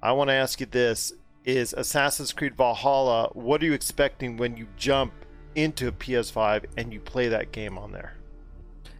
I 0.00 0.12
want 0.12 0.28
to 0.30 0.34
ask 0.34 0.60
you 0.60 0.66
this 0.66 1.12
is 1.44 1.72
Assassin's 1.72 2.32
Creed 2.32 2.54
Valhalla, 2.54 3.28
what 3.32 3.60
are 3.60 3.64
you 3.64 3.72
expecting 3.72 4.36
when 4.36 4.56
you 4.56 4.68
jump 4.76 5.12
into 5.56 5.88
a 5.88 5.92
PS5 5.92 6.66
and 6.76 6.92
you 6.92 7.00
play 7.00 7.26
that 7.26 7.50
game 7.50 7.76
on 7.76 7.90
there? 7.90 8.14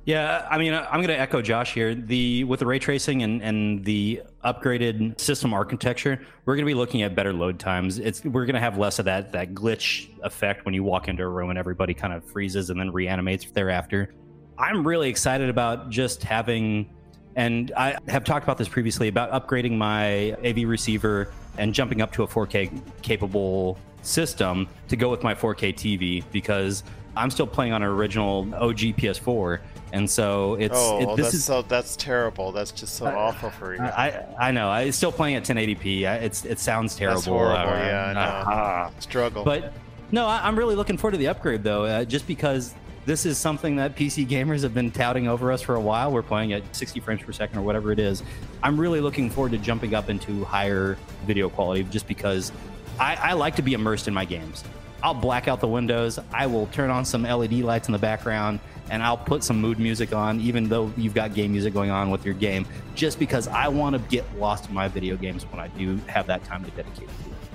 Yeah, 0.05 0.49
I 0.51 0.59
mean, 0.59 0.75
I'm 0.75 0.97
going 0.97 1.07
to 1.09 1.19
echo 1.19 1.41
Josh 1.41 1.75
here. 1.75 1.95
The 1.95 2.43
with 2.43 2.59
the 2.59 2.67
ray 2.67 2.81
tracing 2.81 3.23
and, 3.23 3.41
and 3.41 3.85
the 3.85 4.21
upgraded 4.45 5.21
system 5.21 5.55
architecture, 5.55 6.21
we're 6.45 6.57
going 6.57 6.67
to 6.67 6.71
be 6.71 6.75
looking 6.75 7.03
at 7.03 7.15
better 7.15 7.33
load 7.33 7.61
times. 7.61 8.01
It's 8.01 8.25
we're 8.25 8.47
going 8.47 8.55
to 8.55 8.61
have 8.61 8.79
less 8.79 8.99
of 8.99 9.05
that 9.05 9.31
that 9.31 9.55
glitch 9.55 10.09
effect 10.25 10.65
when 10.65 10.75
you 10.75 10.83
walk 10.83 11.07
into 11.07 11.23
a 11.23 11.29
room 11.29 11.51
and 11.51 11.59
everybody 11.59 11.95
kind 11.95 12.13
of 12.13 12.25
freezes 12.25 12.69
and 12.69 12.81
then 12.81 12.91
reanimates 12.91 13.49
thereafter. 13.53 14.13
I'm 14.59 14.87
really 14.87 15.09
excited 15.09 15.49
about 15.49 15.91
just 15.91 16.23
having, 16.23 16.89
and 17.37 17.73
I 17.77 17.99
have 18.09 18.25
talked 18.25 18.45
about 18.45 18.59
this 18.59 18.69
previously 18.69 19.09
about 19.09 19.31
upgrading 19.33 19.77
my 19.77 20.33
AV 20.45 20.69
receiver 20.69 21.33
and 21.59 21.75
jumping 21.75 22.01
up 22.01 22.13
to 22.13 22.23
a 22.23 22.27
4K 22.27 22.81
capable 23.03 23.79
system 24.03 24.69
to 24.89 24.97
go 24.97 25.11
with 25.11 25.23
my 25.23 25.35
4K 25.35 25.75
TV 25.75 26.25
because 26.31 26.85
I'm 27.17 27.31
still 27.31 27.47
playing 27.47 27.73
on 27.73 27.83
an 27.83 27.89
original 27.89 28.53
OG 28.55 28.79
PS4, 28.97 29.61
and 29.93 30.09
so 30.09 30.55
it's 30.55 30.75
oh, 30.77 31.01
it, 31.01 31.17
this 31.17 31.27
that's 31.27 31.35
is 31.35 31.45
so 31.45 31.63
that's 31.63 31.97
terrible. 31.97 32.51
That's 32.51 32.73
just 32.73 32.97
so 32.97 33.07
awful 33.07 33.51
for 33.51 33.75
you. 33.75 33.81
I 33.81 34.27
I 34.39 34.51
know 34.51 34.69
I 34.69 34.91
still 34.91 35.13
playing 35.13 35.37
at 35.37 35.45
1080p. 35.45 36.09
I, 36.09 36.17
it's 36.17 36.45
it 36.45 36.59
sounds 36.59 36.97
terrible. 36.97 37.21
That's 37.21 37.27
horrible. 37.27 37.73
Uh, 37.73 37.77
yeah, 37.77 38.07
I 38.07 38.13
know. 38.13 38.45
ah. 38.47 38.91
Struggle. 38.99 39.45
But 39.45 39.73
no, 40.11 40.27
I, 40.27 40.47
I'm 40.47 40.59
really 40.59 40.75
looking 40.75 40.97
forward 40.97 41.13
to 41.13 41.19
the 41.19 41.29
upgrade 41.29 41.63
though, 41.63 41.85
uh, 41.85 42.05
just 42.05 42.27
because 42.27 42.75
this 43.07 43.27
is 43.27 43.37
something 43.37 43.77
that 43.77 43.97
PC 43.97 44.27
gamers 44.27 44.63
have 44.63 44.73
been 44.73 44.91
touting 44.91 45.29
over 45.29 45.53
us 45.53 45.61
for 45.61 45.75
a 45.75 45.81
while. 45.81 46.11
We're 46.11 46.23
playing 46.23 46.53
at 46.55 46.63
60 46.75 47.01
frames 47.01 47.23
per 47.23 47.33
second 47.33 47.59
or 47.59 47.63
whatever 47.63 47.93
it 47.93 47.99
is. 47.99 48.23
I'm 48.63 48.81
really 48.81 49.01
looking 49.01 49.29
forward 49.29 49.53
to 49.53 49.59
jumping 49.59 49.95
up 49.95 50.09
into 50.09 50.45
higher 50.45 50.97
video 51.27 51.49
quality 51.51 51.85
just 51.85 52.09
because 52.09 52.51
I, 52.99 53.17
I 53.17 53.33
like 53.35 53.57
to 53.57 53.63
be 53.63 53.75
immersed 53.75 54.09
in 54.09 54.15
my 54.15 54.25
games. 54.25 54.65
I'll 55.03 55.13
black 55.13 55.49
out 55.49 55.61
the 55.61 55.69
windows. 55.69 56.19
I 56.33 56.47
will 56.47 56.67
turn 56.69 56.89
on 56.89 57.05
some 57.05 57.25
LED 57.25 57.53
lights 57.55 57.89
in 57.89 57.93
the 57.93 57.99
background 57.99 58.59
and 58.89 59.03
I'll 59.03 59.19
put 59.19 59.45
some 59.45 59.61
mood 59.61 59.79
music 59.79 60.15
on, 60.15 60.41
even 60.41 60.69
though 60.69 60.91
you've 60.97 61.15
got 61.15 61.35
game 61.35 61.53
music 61.53 61.75
going 61.75 61.91
on 61.91 62.11
with 62.11 62.25
your 62.25 62.35
game, 62.35 62.67
just 62.95 63.19
because 63.19 63.49
I 63.49 63.69
want 63.69 63.97
to 63.97 64.03
get 64.09 64.25
lost 64.39 64.69
in 64.69 64.75
my 64.75 64.89
video 64.89 65.17
games 65.17 65.45
when 65.45 65.61
I 65.61 65.69
do 65.69 65.97
have 66.07 66.27
that 66.29 66.43
time 66.45 66.65
to 66.65 66.71
dedicate 66.71 67.09
to 67.09 67.31
it. 67.31 67.54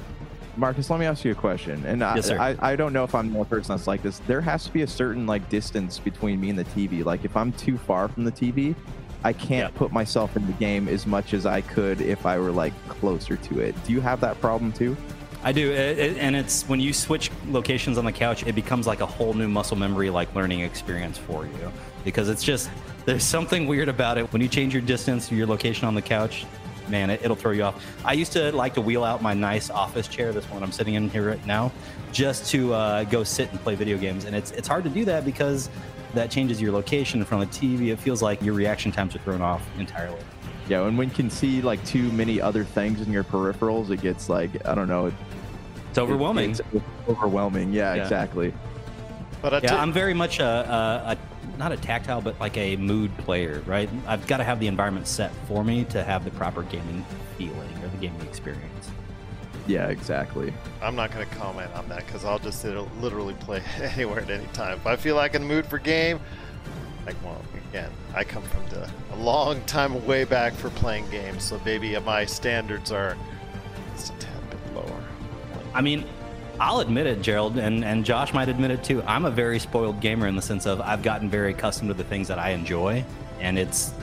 Marcus, 0.60 0.90
let 0.90 1.00
me 1.00 1.06
ask 1.06 1.24
you 1.24 1.32
a 1.32 1.36
question. 1.36 1.84
And 1.86 2.02
Yes. 2.02 2.30
I, 2.30 2.50
I, 2.52 2.72
I 2.72 2.76
don't 2.76 2.92
know 2.94 3.04
if 3.06 3.16
I'm 3.16 3.30
the 3.32 3.38
only 3.40 3.50
person 3.50 3.76
that's 3.76 3.88
like 3.88 4.04
this. 4.04 4.20
There 4.28 4.42
has 4.42 4.66
to 4.66 4.72
be 4.74 4.82
a 4.82 4.88
certain 4.88 5.26
like 5.26 5.48
distance 5.50 5.98
between 6.00 6.40
me 6.42 6.50
and 6.50 6.60
the 6.60 6.66
TV. 6.66 7.04
Like 7.06 7.24
if 7.24 7.36
I'm 7.38 7.52
too 7.54 7.78
far 7.78 8.08
from 8.10 8.26
the 8.26 8.32
TV, 8.32 8.76
I 9.24 9.34
can't 9.34 9.74
put 9.74 9.92
myself 9.92 10.36
in 10.36 10.46
the 10.46 10.54
game 10.54 10.88
as 10.88 11.06
much 11.08 11.34
as 11.34 11.46
I 11.46 11.62
could 11.62 12.02
if 12.02 12.26
I 12.26 12.38
were 12.40 12.52
like 12.52 12.74
closer 12.90 13.38
to 13.38 13.60
it. 13.62 13.76
Do 13.86 13.94
you 13.94 14.02
have 14.02 14.20
that 14.22 14.40
problem 14.42 14.72
too? 14.74 14.96
I 15.42 15.54
do, 15.54 15.72
it, 15.72 15.98
it- 15.98 16.18
and 16.18 16.36
it's 16.36 16.64
when 16.68 16.82
you 16.82 16.92
switch 16.94 17.32
locations 17.48 17.98
on 17.98 18.04
the 18.04 18.12
couch, 18.12 18.46
it 18.46 18.54
becomes 18.56 18.86
like 18.86 19.00
a 19.00 19.06
whole 19.06 19.34
new 19.34 19.48
muscle 19.48 19.78
memory, 19.78 20.10
like 20.10 20.34
learning 20.36 20.60
experience 20.62 21.18
for 21.18 21.46
you. 21.46 21.72
Because 22.04 22.28
it's 22.30 22.44
just 22.44 22.70
there's 23.06 23.24
something 23.24 23.66
weird 23.66 23.88
about 23.88 24.18
it 24.18 24.32
when 24.34 24.42
you 24.42 24.50
change 24.50 24.74
your 24.74 24.82
distance, 24.82 25.32
your 25.32 25.48
location 25.48 25.88
on 25.88 25.96
the 25.96 26.02
couch. 26.02 26.46
Man, 26.90 27.10
it, 27.10 27.22
it'll 27.24 27.36
throw 27.36 27.52
you 27.52 27.64
off. 27.64 27.84
I 28.04 28.14
used 28.14 28.32
to 28.34 28.52
like 28.52 28.74
to 28.74 28.82
wheel 28.82 29.04
out 29.04 29.22
my 29.22 29.34
nice 29.34 29.70
office 29.70 30.08
chair, 30.08 30.32
this 30.34 30.46
one 30.50 30.64
I'm 30.64 30.72
sitting 30.72 30.96
in 30.96 31.10
here 31.10 31.28
right 31.30 31.46
now, 31.46 31.72
just 32.12 32.50
to 32.52 32.74
uh, 32.74 33.04
go 33.06 33.24
sit 33.24 33.52
and 33.52 33.60
play 33.62 33.76
video 33.76 33.98
games, 33.98 34.26
and 34.26 34.36
it's 34.36 34.52
it's 34.52 34.68
hard 34.68 34.84
to 34.86 34.90
do 34.90 35.06
that 35.06 35.24
because 35.26 35.70
that 36.16 36.32
changes 36.32 36.60
your 36.60 36.72
location 36.72 37.20
in 37.20 37.26
front 37.26 37.44
of 37.44 37.52
the 37.52 37.68
TV. 37.78 37.92
It 37.94 38.00
feels 38.00 38.22
like 38.22 38.42
your 38.42 38.56
reaction 38.56 38.92
times 38.92 39.16
are 39.16 39.20
thrown 39.20 39.42
off 39.42 39.62
entirely. 39.78 40.20
Yeah, 40.68 40.86
and 40.88 40.98
when 40.98 41.10
you 41.10 41.16
can 41.16 41.30
see 41.30 41.62
like 41.62 41.84
too 41.86 42.12
many 42.12 42.42
other 42.42 42.64
things 42.64 43.02
in 43.02 43.12
your 43.14 43.24
peripherals, 43.24 43.92
it 43.92 44.02
gets 44.02 44.30
like 44.30 44.50
I 44.68 44.74
don't 44.74 44.88
know. 44.88 45.12
It's 45.90 45.98
overwhelming. 45.98 46.52
It's 46.52 46.62
overwhelming. 47.08 47.72
Yeah, 47.74 47.94
Yeah. 47.96 48.02
exactly. 48.04 48.54
but 49.42 49.54
I 49.54 49.58
Yeah, 49.58 49.70
tell- 49.70 49.80
I'm 49.80 49.94
very 49.94 50.14
much 50.14 50.40
a, 50.40 50.46
a, 50.46 51.12
a 51.12 51.18
not 51.60 51.74
a 51.74 51.78
tactile, 51.78 52.22
but 52.22 52.40
like 52.40 52.58
a 52.58 52.78
mood 52.78 53.16
player, 53.18 53.62
right? 53.68 53.90
I've 54.08 54.26
got 54.28 54.38
to 54.38 54.46
have 54.46 54.62
the 54.62 54.68
environment 54.68 55.08
set 55.08 55.32
for 55.46 55.64
me 55.64 55.84
to 55.86 56.04
have 56.04 56.24
the 56.24 56.32
proper 56.32 56.64
gaming 56.64 57.06
feeling 57.38 57.78
or 57.84 57.90
the 57.90 57.98
gaming 57.98 58.22
experience. 58.22 58.90
Yeah, 59.68 59.90
exactly. 59.90 60.54
I'm 60.82 60.96
not 60.96 61.12
going 61.12 61.28
to 61.28 61.36
comment 61.36 61.72
on 61.74 61.88
that 61.90 62.06
because 62.06 62.24
I'll 62.24 62.40
just 62.40 62.62
sit- 62.62 62.76
literally 63.02 63.34
play 63.36 63.62
anywhere 63.82 64.22
at 64.22 64.32
any 64.32 64.48
time. 64.54 64.78
If 64.78 64.88
I 64.88 64.96
feel 64.96 65.16
like 65.16 65.36
in 65.36 65.42
the 65.42 65.48
mood 65.48 65.66
for 65.66 65.78
game, 65.78 66.22
like 67.06 67.16
well, 67.24 67.42
again, 67.70 67.92
I 68.16 68.24
come 68.24 68.42
from 68.44 68.68
the 68.70 68.90
a 69.12 69.18
long 69.18 69.62
time 69.66 70.06
way 70.08 70.24
back 70.24 70.54
for 70.54 70.70
playing 70.72 71.10
games, 71.10 71.44
so 71.44 71.62
maybe 71.66 71.98
my 72.00 72.26
standards 72.26 72.92
are 72.92 73.18
just 73.96 74.14
a 74.14 74.18
tad 74.18 74.50
bit 74.50 74.76
lower. 74.76 75.04
I 75.74 75.82
mean, 75.82 76.06
I'll 76.60 76.82
admit 76.82 77.08
it, 77.08 77.22
Gerald, 77.22 77.58
and, 77.58 77.86
and 77.86 78.04
Josh 78.04 78.34
might 78.34 78.50
admit 78.50 78.72
it 78.72 78.84
too. 78.84 79.02
I'm 79.04 79.26
a 79.26 79.32
very 79.32 79.60
spoiled 79.60 80.02
gamer 80.02 80.28
in 80.28 80.36
the 80.36 80.42
sense 80.42 80.66
of 80.66 80.82
I've 80.82 81.02
gotten 81.02 81.30
very 81.30 81.52
accustomed 81.52 81.90
to 81.90 81.94
the 81.94 82.04
things 82.04 82.28
that 82.28 82.38
I 82.38 82.50
enjoy. 82.50 83.06
And 83.40 83.58
it's 83.58 83.94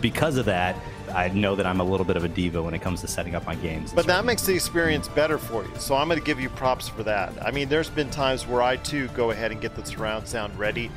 because 0.00 0.36
of 0.36 0.44
that, 0.44 0.76
I 1.12 1.28
know 1.28 1.56
that 1.56 1.66
I'm 1.66 1.80
a 1.80 1.84
little 1.84 2.06
bit 2.06 2.16
of 2.16 2.22
a 2.22 2.28
diva 2.28 2.62
when 2.62 2.72
it 2.72 2.80
comes 2.80 3.00
to 3.00 3.08
setting 3.08 3.34
up 3.34 3.44
my 3.44 3.56
games. 3.56 3.92
But 3.92 4.06
that 4.06 4.24
makes 4.24 4.42
the 4.42 4.54
experience 4.54 5.08
better 5.08 5.38
for 5.38 5.64
you. 5.64 5.72
So 5.78 5.96
I'm 5.96 6.06
going 6.06 6.18
to 6.18 6.24
give 6.24 6.38
you 6.38 6.48
props 6.50 6.88
for 6.88 7.02
that. 7.02 7.32
I 7.44 7.50
mean, 7.50 7.68
there's 7.68 7.90
been 7.90 8.10
times 8.10 8.46
where 8.46 8.62
I 8.62 8.76
too 8.76 9.08
go 9.08 9.32
ahead 9.32 9.50
and 9.50 9.60
get 9.60 9.74
the 9.74 9.84
surround 9.84 10.28
sound 10.28 10.56
ready, 10.56 10.92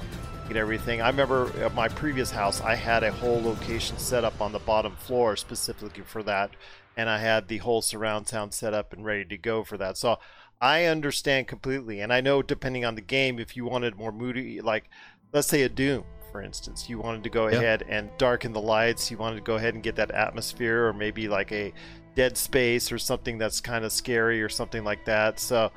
get 0.47 0.57
everything. 0.57 1.01
I 1.01 1.09
remember 1.09 1.51
at 1.63 1.73
my 1.73 1.87
previous 1.87 2.29
house, 2.29 2.61
I 2.61 2.75
had 2.75 3.03
a 3.03 3.11
whole 3.11 3.41
location 3.41 3.97
set 3.97 4.23
up 4.23 4.39
on 4.39 4.51
the 4.51 4.59
bottom 4.59 4.95
floor 4.95 5.35
specifically 5.35 6.03
for 6.03 6.21
that, 6.23 6.51
and 6.95 7.09
I 7.09 7.17
had 7.17 7.47
the 7.47 7.57
whole 7.57 7.81
surround 7.81 8.27
sound 8.27 8.53
set 8.53 8.75
up 8.75 8.93
and 8.93 9.03
ready 9.03 9.25
to 9.25 9.37
go 9.37 9.63
for 9.63 9.77
that. 9.77 9.97
So 9.97 10.19
I 10.61 10.85
understand 10.85 11.47
completely, 11.47 12.01
and 12.01 12.11
I 12.11 12.21
know 12.21 12.41
depending 12.41 12.85
on 12.85 12.95
the 12.95 13.01
game, 13.01 13.39
if 13.39 13.55
you 13.55 13.65
wanted 13.65 13.95
more 13.95 14.11
moody, 14.11 14.61
like 14.61 14.89
let's 15.33 15.47
say 15.47 15.63
a 15.63 15.69
Doom, 15.69 16.03
for 16.31 16.41
instance, 16.41 16.89
you 16.89 16.97
wanted 16.97 17.23
to 17.23 17.29
go 17.29 17.47
yep. 17.47 17.61
ahead 17.61 17.85
and 17.87 18.09
darken 18.17 18.53
the 18.53 18.61
lights, 18.61 19.11
you 19.11 19.17
wanted 19.17 19.35
to 19.35 19.41
go 19.41 19.55
ahead 19.55 19.75
and 19.75 19.83
get 19.83 19.95
that 19.95 20.11
atmosphere, 20.11 20.87
or 20.87 20.93
maybe 20.93 21.27
like 21.27 21.51
a 21.51 21.73
Dead 22.15 22.37
Space 22.37 22.91
or 22.91 22.97
something 22.97 23.37
that's 23.37 23.61
kind 23.61 23.85
of 23.85 23.91
scary 23.91 24.41
or 24.41 24.49
something 24.49 24.83
like 24.83 25.05
that. 25.05 25.39
So 25.39 25.71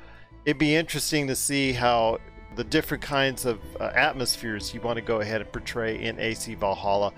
it'd 0.45 0.57
be 0.57 0.75
interesting 0.75 1.27
to 1.27 1.35
see 1.35 1.73
how 1.73 2.17
the 2.55 2.63
different 2.63 3.03
kinds 3.03 3.45
of 3.45 3.59
uh, 3.79 3.91
atmospheres 3.95 4.73
you 4.73 4.81
want 4.81 4.97
to 4.97 5.01
go 5.01 5.21
ahead 5.21 5.41
and 5.41 5.51
portray 5.51 6.03
in 6.03 6.19
AC 6.19 6.55
Valhalla. 6.55 7.13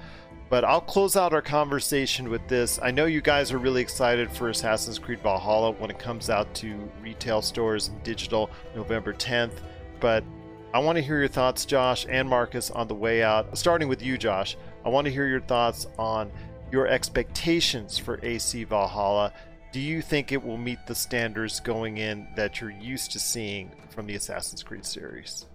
But 0.53 0.65
I'll 0.65 0.81
close 0.81 1.17
out 1.17 1.33
our 1.33 1.41
conversation 1.41 2.29
with 2.29 2.47
this. 2.47 2.77
I 2.79 2.91
know 2.91 3.05
you 3.05 3.21
guys 3.21 3.51
are 3.51 3.57
really 3.57 3.81
excited 3.81 4.31
for 4.31 4.49
Assassin's 4.49 4.99
Creed 4.99 5.19
Valhalla 5.21 5.71
when 5.71 5.89
it 5.89 5.97
comes 5.97 6.29
out 6.29 6.53
to 6.53 6.77
retail 7.01 7.41
stores 7.41 7.87
and 7.87 8.03
digital 8.03 8.51
November 8.75 9.13
10th. 9.15 9.61
But 9.99 10.23
I 10.71 10.77
want 10.77 10.97
to 10.97 11.01
hear 11.01 11.17
your 11.17 11.27
thoughts, 11.27 11.65
Josh 11.65 12.05
and 12.07 12.29
Marcus, 12.29 12.69
on 12.69 12.87
the 12.87 12.93
way 12.93 13.23
out. 13.23 13.57
Starting 13.57 13.87
with 13.87 14.03
you, 14.03 14.15
Josh, 14.15 14.55
I 14.85 14.89
want 14.89 15.05
to 15.05 15.11
hear 15.11 15.25
your 15.25 15.41
thoughts 15.41 15.87
on 15.97 16.31
your 16.71 16.85
expectations 16.85 17.97
for 17.97 18.19
AC 18.21 18.63
Valhalla. 18.65 19.33
Do 19.71 19.79
you 19.79 20.03
think 20.03 20.31
it 20.31 20.43
will 20.43 20.59
meet 20.59 20.85
the 20.85 20.93
standards 20.93 21.61
going 21.61 21.97
in 21.97 22.27
that 22.35 22.61
you're 22.61 22.69
used 22.69 23.11
to 23.13 23.19
seeing 23.19 23.71
from 23.89 24.05
the 24.05 24.13
Assassin's 24.13 24.61
Creed 24.61 24.85
series? 24.85 25.47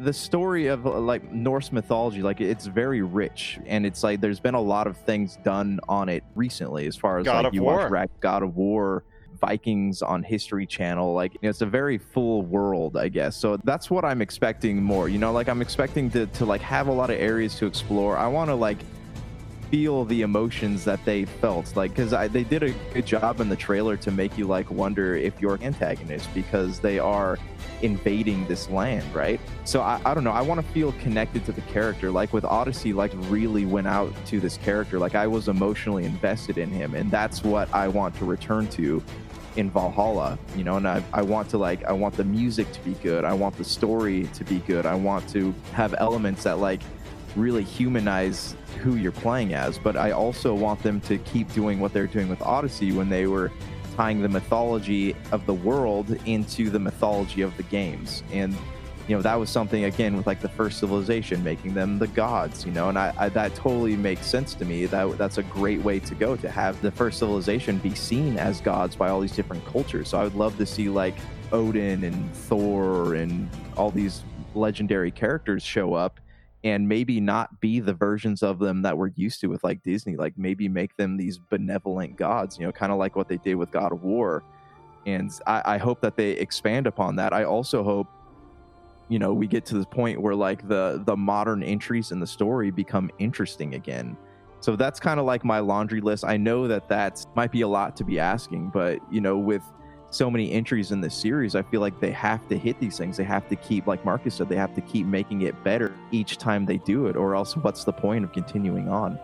The 0.00 0.12
story 0.12 0.66
of 0.66 0.86
uh, 0.86 0.98
like 0.98 1.30
Norse 1.32 1.72
mythology, 1.72 2.22
like 2.22 2.40
it's 2.40 2.66
very 2.66 3.02
rich, 3.02 3.58
and 3.66 3.86
it's 3.86 4.02
like 4.02 4.20
there's 4.20 4.40
been 4.40 4.54
a 4.54 4.60
lot 4.60 4.86
of 4.86 4.96
things 4.96 5.38
done 5.44 5.80
on 5.88 6.08
it 6.08 6.24
recently, 6.34 6.86
as 6.86 6.96
far 6.96 7.18
as 7.18 7.24
God 7.24 7.44
like 7.44 7.54
you 7.54 7.62
War. 7.62 7.88
watch 7.90 8.10
God 8.20 8.42
of 8.42 8.56
War, 8.56 9.04
Vikings 9.40 10.02
on 10.02 10.22
History 10.22 10.66
Channel. 10.66 11.14
Like 11.14 11.34
you 11.34 11.40
know, 11.44 11.50
it's 11.50 11.62
a 11.62 11.66
very 11.66 11.98
full 11.98 12.42
world, 12.42 12.96
I 12.96 13.08
guess. 13.08 13.36
So 13.36 13.56
that's 13.64 13.90
what 13.90 14.04
I'm 14.04 14.22
expecting 14.22 14.82
more. 14.82 15.08
You 15.08 15.18
know, 15.18 15.32
like 15.32 15.48
I'm 15.48 15.62
expecting 15.62 16.10
to 16.10 16.26
to 16.26 16.44
like 16.44 16.60
have 16.62 16.88
a 16.88 16.92
lot 16.92 17.10
of 17.10 17.18
areas 17.18 17.54
to 17.56 17.66
explore. 17.66 18.16
I 18.16 18.26
want 18.26 18.50
to 18.50 18.54
like 18.54 18.78
feel 19.70 20.04
the 20.04 20.22
emotions 20.22 20.84
that 20.84 21.02
they 21.04 21.24
felt. 21.24 21.74
Like 21.76 21.94
because 21.94 22.10
they 22.32 22.44
did 22.44 22.62
a 22.62 22.70
good 22.92 23.06
job 23.06 23.40
in 23.40 23.48
the 23.48 23.56
trailer 23.56 23.96
to 23.98 24.10
make 24.10 24.36
you 24.36 24.46
like 24.46 24.70
wonder 24.70 25.14
if 25.14 25.40
you're 25.40 25.58
antagonist 25.62 26.32
because 26.34 26.80
they 26.80 26.98
are 26.98 27.38
invading 27.82 28.46
this 28.46 28.68
land 28.68 29.14
right? 29.14 29.40
So 29.64 29.80
i, 29.80 30.00
I 30.04 30.14
don't 30.14 30.24
know. 30.24 30.32
I 30.32 30.42
want 30.42 30.64
to 30.64 30.72
feel 30.72 30.92
connected 30.92 31.44
to 31.46 31.52
the 31.52 31.60
character. 31.62 32.10
Like 32.10 32.32
with 32.32 32.44
odyssey 32.44 32.92
like 32.92 33.12
really 33.14 33.64
went 33.64 33.86
out 33.86 34.12
to 34.26 34.40
this 34.40 34.56
character. 34.58 34.98
Like 34.98 35.14
i 35.14 35.26
was 35.26 35.48
emotionally 35.48 36.04
invested 36.04 36.58
in 36.58 36.70
him 36.70 36.94
and 36.94 37.10
that's 37.10 37.44
what 37.44 37.72
i 37.72 37.86
want 37.88 38.14
to 38.16 38.24
return 38.24 38.68
to 38.68 39.02
in 39.56 39.68
valhalla 39.70 40.38
you 40.56 40.62
know? 40.62 40.76
And 40.76 40.86
I, 40.86 41.02
I 41.12 41.22
want 41.22 41.48
to 41.50 41.58
like 41.58 41.84
i 41.84 41.92
want 41.92 42.16
the 42.16 42.24
music 42.24 42.70
to 42.72 42.80
be 42.80 42.94
good. 42.94 43.24
I 43.24 43.32
want 43.32 43.56
the 43.56 43.64
story 43.64 44.28
to 44.34 44.44
be 44.44 44.58
good. 44.60 44.84
I 44.86 44.94
want 44.94 45.28
to 45.30 45.54
have 45.72 45.94
elements 45.98 46.42
that 46.44 46.58
like 46.58 46.80
really 47.36 47.64
humanize 47.64 48.56
who 48.78 48.96
you're 48.96 49.12
playing 49.12 49.54
as, 49.54 49.78
but 49.78 49.96
I 49.96 50.12
also 50.12 50.54
want 50.54 50.82
them 50.82 51.00
to 51.02 51.18
keep 51.18 51.52
doing 51.52 51.80
what 51.80 51.92
they're 51.92 52.06
doing 52.06 52.28
with 52.28 52.42
Odyssey 52.42 52.92
when 52.92 53.08
they 53.08 53.26
were 53.26 53.50
tying 53.96 54.22
the 54.22 54.28
mythology 54.28 55.14
of 55.32 55.44
the 55.46 55.54
world 55.54 56.16
into 56.26 56.70
the 56.70 56.78
mythology 56.78 57.42
of 57.42 57.56
the 57.56 57.62
games. 57.64 58.22
And 58.32 58.56
you 59.08 59.16
know 59.16 59.22
that 59.22 59.34
was 59.34 59.50
something 59.50 59.84
again 59.84 60.16
with 60.16 60.28
like 60.28 60.40
the 60.40 60.48
first 60.48 60.78
civilization 60.78 61.42
making 61.42 61.74
them 61.74 61.98
the 61.98 62.06
gods 62.06 62.64
you 62.64 62.70
know 62.70 62.90
and 62.90 62.96
I, 62.96 63.12
I, 63.18 63.28
that 63.30 63.56
totally 63.56 63.96
makes 63.96 64.24
sense 64.24 64.54
to 64.54 64.64
me 64.64 64.86
that 64.86 65.18
that's 65.18 65.38
a 65.38 65.42
great 65.42 65.82
way 65.82 65.98
to 65.98 66.14
go 66.14 66.36
to 66.36 66.48
have 66.48 66.80
the 66.80 66.92
first 66.92 67.18
civilization 67.18 67.78
be 67.78 67.92
seen 67.92 68.38
as 68.38 68.60
gods 68.60 68.94
by 68.94 69.08
all 69.08 69.18
these 69.18 69.34
different 69.34 69.64
cultures 69.66 70.10
so 70.10 70.20
i 70.20 70.22
would 70.22 70.36
love 70.36 70.56
to 70.58 70.66
see 70.66 70.88
like 70.88 71.16
odin 71.50 72.04
and 72.04 72.34
thor 72.36 73.14
and 73.14 73.50
all 73.76 73.90
these 73.90 74.22
legendary 74.54 75.10
characters 75.10 75.64
show 75.64 75.94
up 75.94 76.20
and 76.62 76.86
maybe 76.88 77.20
not 77.20 77.60
be 77.60 77.80
the 77.80 77.94
versions 77.94 78.42
of 78.42 78.58
them 78.58 78.82
that 78.82 78.96
we're 78.96 79.12
used 79.16 79.40
to 79.40 79.46
with 79.46 79.64
like 79.64 79.82
Disney. 79.82 80.16
Like 80.16 80.36
maybe 80.36 80.68
make 80.68 80.96
them 80.96 81.16
these 81.16 81.38
benevolent 81.38 82.16
gods, 82.16 82.58
you 82.58 82.66
know, 82.66 82.72
kind 82.72 82.92
of 82.92 82.98
like 82.98 83.16
what 83.16 83.28
they 83.28 83.38
did 83.38 83.54
with 83.54 83.70
God 83.70 83.92
of 83.92 84.02
War. 84.02 84.42
And 85.06 85.32
I, 85.46 85.62
I, 85.64 85.78
hope 85.78 86.02
that 86.02 86.16
they 86.16 86.32
expand 86.32 86.86
upon 86.86 87.16
that. 87.16 87.32
I 87.32 87.44
also 87.44 87.82
hope, 87.82 88.06
you 89.08 89.18
know, 89.18 89.32
we 89.32 89.46
get 89.46 89.64
to 89.66 89.78
the 89.78 89.86
point 89.86 90.20
where 90.20 90.34
like 90.34 90.68
the 90.68 91.02
the 91.06 91.16
modern 91.16 91.62
entries 91.62 92.12
in 92.12 92.20
the 92.20 92.26
story 92.26 92.70
become 92.70 93.10
interesting 93.18 93.74
again. 93.74 94.16
So 94.60 94.76
that's 94.76 95.00
kind 95.00 95.18
of 95.18 95.24
like 95.24 95.42
my 95.42 95.60
laundry 95.60 96.02
list. 96.02 96.24
I 96.24 96.36
know 96.36 96.68
that 96.68 96.86
that 96.90 97.24
might 97.34 97.50
be 97.50 97.62
a 97.62 97.68
lot 97.68 97.96
to 97.96 98.04
be 98.04 98.18
asking, 98.18 98.68
but 98.68 98.98
you 99.10 99.22
know, 99.22 99.38
with 99.38 99.62
so 100.10 100.30
many 100.30 100.52
entries 100.52 100.90
in 100.90 101.00
this 101.00 101.14
series, 101.14 101.54
I 101.54 101.62
feel 101.62 101.80
like 101.80 101.98
they 102.00 102.10
have 102.10 102.46
to 102.48 102.58
hit 102.58 102.78
these 102.80 102.98
things. 102.98 103.16
They 103.16 103.24
have 103.24 103.48
to 103.48 103.56
keep, 103.56 103.86
like 103.86 104.04
Marcus 104.04 104.34
said, 104.34 104.48
they 104.48 104.56
have 104.56 104.74
to 104.74 104.80
keep 104.80 105.06
making 105.06 105.42
it 105.42 105.62
better 105.64 105.94
each 106.10 106.36
time 106.36 106.66
they 106.66 106.78
do 106.78 107.06
it, 107.06 107.16
or 107.16 107.34
else 107.34 107.56
what's 107.56 107.84
the 107.84 107.92
point 107.92 108.24
of 108.24 108.32
continuing 108.32 108.88
on? 108.88 109.18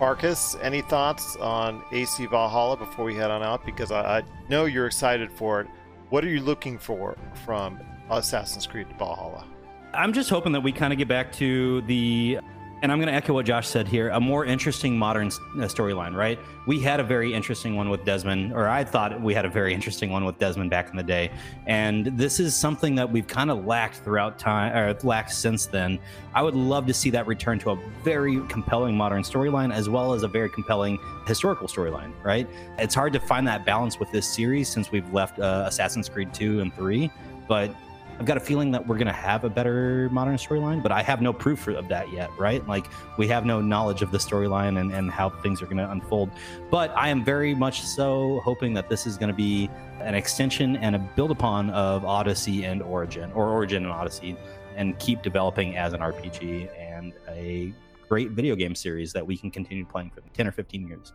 Marcus, 0.00 0.56
any 0.60 0.82
thoughts 0.82 1.36
on 1.36 1.82
AC 1.92 2.26
Valhalla 2.26 2.76
before 2.76 3.04
we 3.04 3.14
head 3.14 3.30
on 3.30 3.42
out? 3.42 3.64
Because 3.64 3.92
I, 3.92 4.18
I 4.18 4.22
know 4.48 4.64
you're 4.64 4.86
excited 4.86 5.30
for 5.30 5.60
it. 5.60 5.68
What 6.10 6.24
are 6.24 6.28
you 6.28 6.40
looking 6.40 6.78
for 6.78 7.16
from 7.44 7.80
Assassin's 8.10 8.66
Creed 8.66 8.86
Valhalla? 8.98 9.46
I'm 9.92 10.12
just 10.12 10.28
hoping 10.30 10.52
that 10.52 10.60
we 10.60 10.72
kind 10.72 10.92
of 10.92 10.98
get 10.98 11.08
back 11.08 11.32
to 11.34 11.82
the 11.82 12.40
and 12.84 12.92
I'm 12.92 12.98
going 12.98 13.08
to 13.08 13.14
echo 13.14 13.32
what 13.32 13.46
Josh 13.46 13.66
said 13.66 13.88
here 13.88 14.10
a 14.10 14.20
more 14.20 14.44
interesting 14.44 14.98
modern 14.98 15.28
uh, 15.28 15.62
storyline, 15.62 16.14
right? 16.14 16.38
We 16.66 16.80
had 16.80 17.00
a 17.00 17.02
very 17.02 17.32
interesting 17.32 17.76
one 17.76 17.88
with 17.88 18.04
Desmond, 18.04 18.52
or 18.52 18.68
I 18.68 18.84
thought 18.84 19.22
we 19.22 19.32
had 19.32 19.46
a 19.46 19.48
very 19.48 19.72
interesting 19.72 20.10
one 20.10 20.26
with 20.26 20.38
Desmond 20.38 20.68
back 20.68 20.90
in 20.90 20.96
the 20.96 21.02
day. 21.02 21.30
And 21.66 22.08
this 22.08 22.38
is 22.38 22.54
something 22.54 22.94
that 22.96 23.10
we've 23.10 23.26
kind 23.26 23.50
of 23.50 23.64
lacked 23.64 23.96
throughout 24.04 24.38
time, 24.38 24.76
or 24.76 24.94
lacked 25.02 25.32
since 25.32 25.64
then. 25.64 25.98
I 26.34 26.42
would 26.42 26.54
love 26.54 26.86
to 26.88 26.92
see 26.92 27.08
that 27.08 27.26
return 27.26 27.58
to 27.60 27.70
a 27.70 27.76
very 28.02 28.38
compelling 28.48 28.94
modern 28.94 29.22
storyline 29.22 29.72
as 29.72 29.88
well 29.88 30.12
as 30.12 30.22
a 30.22 30.28
very 30.28 30.50
compelling 30.50 30.98
historical 31.26 31.68
storyline, 31.68 32.12
right? 32.22 32.46
It's 32.76 32.94
hard 32.94 33.14
to 33.14 33.20
find 33.20 33.48
that 33.48 33.64
balance 33.64 33.98
with 33.98 34.12
this 34.12 34.28
series 34.28 34.68
since 34.68 34.92
we've 34.92 35.10
left 35.10 35.38
uh, 35.38 35.64
Assassin's 35.66 36.10
Creed 36.10 36.34
2 36.34 36.60
and 36.60 36.74
3. 36.74 37.10
But 37.48 37.74
I've 38.18 38.26
got 38.26 38.36
a 38.36 38.40
feeling 38.40 38.70
that 38.70 38.86
we're 38.86 38.96
going 38.96 39.08
to 39.08 39.12
have 39.12 39.42
a 39.44 39.50
better 39.50 40.08
modern 40.10 40.36
storyline, 40.36 40.82
but 40.82 40.92
I 40.92 41.02
have 41.02 41.20
no 41.20 41.32
proof 41.32 41.66
of 41.66 41.88
that 41.88 42.12
yet, 42.12 42.30
right? 42.38 42.66
Like, 42.68 42.86
we 43.18 43.26
have 43.28 43.44
no 43.44 43.60
knowledge 43.60 44.02
of 44.02 44.12
the 44.12 44.18
storyline 44.18 44.80
and, 44.80 44.92
and 44.92 45.10
how 45.10 45.30
things 45.30 45.60
are 45.60 45.66
going 45.66 45.78
to 45.78 45.90
unfold. 45.90 46.30
But 46.70 46.92
I 46.96 47.08
am 47.08 47.24
very 47.24 47.54
much 47.54 47.82
so 47.82 48.40
hoping 48.44 48.72
that 48.74 48.88
this 48.88 49.06
is 49.06 49.16
going 49.16 49.30
to 49.30 49.36
be 49.36 49.68
an 50.00 50.14
extension 50.14 50.76
and 50.76 50.94
a 50.94 50.98
build 50.98 51.32
upon 51.32 51.70
of 51.70 52.04
Odyssey 52.04 52.64
and 52.64 52.82
Origin, 52.82 53.32
or 53.32 53.48
Origin 53.48 53.82
and 53.82 53.92
Odyssey, 53.92 54.36
and 54.76 54.96
keep 55.00 55.22
developing 55.22 55.76
as 55.76 55.92
an 55.92 56.00
RPG 56.00 56.68
and 56.78 57.12
a 57.28 57.72
great 58.08 58.30
video 58.30 58.54
game 58.54 58.76
series 58.76 59.12
that 59.12 59.26
we 59.26 59.36
can 59.36 59.50
continue 59.50 59.84
playing 59.84 60.10
for 60.10 60.20
10 60.34 60.46
or 60.46 60.52
15 60.52 60.86
years. 60.86 61.12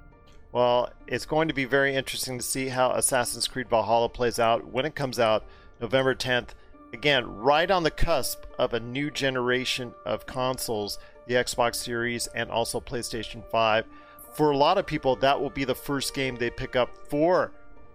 Well, 0.52 0.92
it's 1.08 1.26
going 1.26 1.48
to 1.48 1.54
be 1.54 1.66
very 1.66 1.96
interesting 1.96 2.38
to 2.40 2.44
see 2.44 2.70
how 2.70 2.92
Assassin's 2.92 3.48
Creed 3.48 3.70
Valhalla 3.70 4.10
plays 4.10 4.40
out 4.40 4.68
when 4.72 4.84
it 4.86 4.96
comes 4.96 5.20
out 5.20 5.46
November 5.80 6.16
10th 6.16 6.50
again, 6.94 7.36
right 7.38 7.70
on 7.70 7.84
the 7.84 7.92
cusp 7.92 8.46
of 8.58 8.74
a 8.74 8.80
new 8.80 9.12
generation 9.12 9.94
of 10.06 10.26
consoles, 10.26 10.98
the 11.28 11.36
Xbox 11.36 11.76
Series 11.76 12.28
and 12.28 12.50
also 12.50 12.80
PlayStation 12.80 13.44
5. 13.50 13.86
For 14.34 14.52
a 14.52 14.58
lot 14.58 14.78
of 14.78 14.86
people, 14.86 15.16
that 15.18 15.42
will 15.42 15.50
be 15.50 15.64
the 15.64 15.76
first 15.76 16.14
game 16.14 16.36
they 16.36 16.50
pick 16.50 16.76
up 16.76 16.96
for 17.10 17.52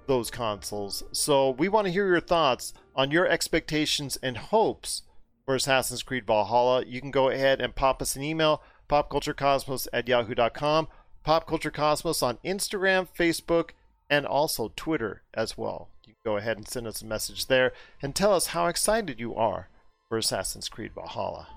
those 0.06 0.30
consoles. 0.30 1.02
So 1.12 1.50
we 1.50 1.68
want 1.68 1.86
to 1.86 1.92
hear 1.92 2.06
your 2.06 2.20
thoughts 2.20 2.74
on 2.94 3.10
your 3.10 3.26
expectations 3.26 4.18
and 4.22 4.36
hopes 4.36 5.02
for 5.44 5.54
Assassin's 5.54 6.02
Creed 6.02 6.26
Valhalla. 6.26 6.84
You 6.84 7.00
can 7.00 7.10
go 7.10 7.30
ahead 7.30 7.60
and 7.60 7.74
pop 7.74 8.02
us 8.02 8.16
an 8.16 8.22
email, 8.22 8.62
popculturecosmos 8.88 9.88
at 9.92 10.08
yahoo.com, 10.08 10.88
popculturecosmos 11.24 12.22
on 12.22 12.38
Instagram, 12.44 13.08
Facebook, 13.16 13.70
and 14.10 14.26
also 14.26 14.72
Twitter 14.76 15.22
as 15.32 15.56
well 15.56 15.88
go 16.24 16.38
ahead 16.38 16.56
and 16.56 16.66
send 16.66 16.86
us 16.86 17.02
a 17.02 17.06
message 17.06 17.46
there 17.46 17.72
and 18.00 18.14
tell 18.14 18.32
us 18.32 18.48
how 18.48 18.66
excited 18.66 19.20
you 19.20 19.34
are 19.34 19.68
for 20.08 20.16
Assassin's 20.16 20.70
Creed 20.70 20.92
Valhalla. 20.94 21.48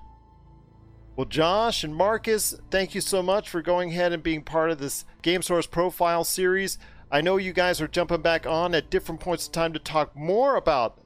Well, 1.16 1.24
Josh 1.24 1.82
and 1.82 1.96
Marcus, 1.96 2.54
thank 2.70 2.94
you 2.94 3.00
so 3.00 3.22
much 3.22 3.48
for 3.48 3.62
going 3.62 3.90
ahead 3.90 4.12
and 4.12 4.22
being 4.22 4.42
part 4.42 4.70
of 4.70 4.78
this 4.78 5.06
Game 5.22 5.40
Source 5.40 5.66
Profile 5.66 6.22
series. 6.22 6.76
I 7.10 7.22
know 7.22 7.38
you 7.38 7.54
guys 7.54 7.80
are 7.80 7.88
jumping 7.88 8.20
back 8.20 8.46
on 8.46 8.74
at 8.74 8.90
different 8.90 9.22
points 9.22 9.46
in 9.46 9.52
time 9.52 9.72
to 9.72 9.78
talk 9.78 10.14
more 10.14 10.56
about 10.56 11.00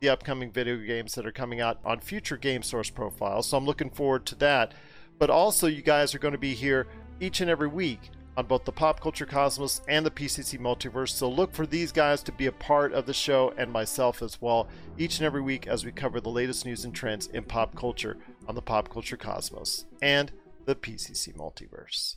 the 0.00 0.10
upcoming 0.10 0.52
video 0.52 0.76
games 0.76 1.14
that 1.14 1.26
are 1.26 1.32
coming 1.32 1.58
out 1.58 1.80
on 1.86 2.00
future 2.00 2.36
Game 2.36 2.62
Source 2.62 2.90
profiles, 2.90 3.48
so 3.48 3.56
I'm 3.56 3.64
looking 3.64 3.90
forward 3.90 4.26
to 4.26 4.34
that. 4.36 4.74
But 5.18 5.30
also, 5.30 5.66
you 5.66 5.80
guys 5.80 6.14
are 6.14 6.18
going 6.18 6.32
to 6.32 6.38
be 6.38 6.52
here 6.52 6.86
each 7.18 7.40
and 7.40 7.48
every 7.48 7.68
week 7.68 8.10
on 8.36 8.46
both 8.46 8.64
the 8.64 8.72
Pop 8.72 9.00
Culture 9.00 9.26
Cosmos 9.26 9.80
and 9.88 10.04
the 10.04 10.10
PCC 10.10 10.58
Multiverse. 10.58 11.10
So 11.10 11.28
look 11.28 11.52
for 11.52 11.66
these 11.66 11.92
guys 11.92 12.22
to 12.24 12.32
be 12.32 12.46
a 12.46 12.52
part 12.52 12.92
of 12.92 13.06
the 13.06 13.14
show 13.14 13.54
and 13.56 13.72
myself 13.72 14.22
as 14.22 14.40
well 14.40 14.68
each 14.98 15.18
and 15.18 15.26
every 15.26 15.40
week 15.40 15.66
as 15.66 15.84
we 15.84 15.92
cover 15.92 16.20
the 16.20 16.28
latest 16.28 16.66
news 16.66 16.84
and 16.84 16.94
trends 16.94 17.26
in 17.28 17.44
pop 17.44 17.74
culture 17.74 18.16
on 18.46 18.54
the 18.54 18.62
Pop 18.62 18.88
Culture 18.90 19.16
Cosmos 19.16 19.86
and 20.02 20.32
the 20.66 20.74
PCC 20.74 21.34
Multiverse. 21.36 22.16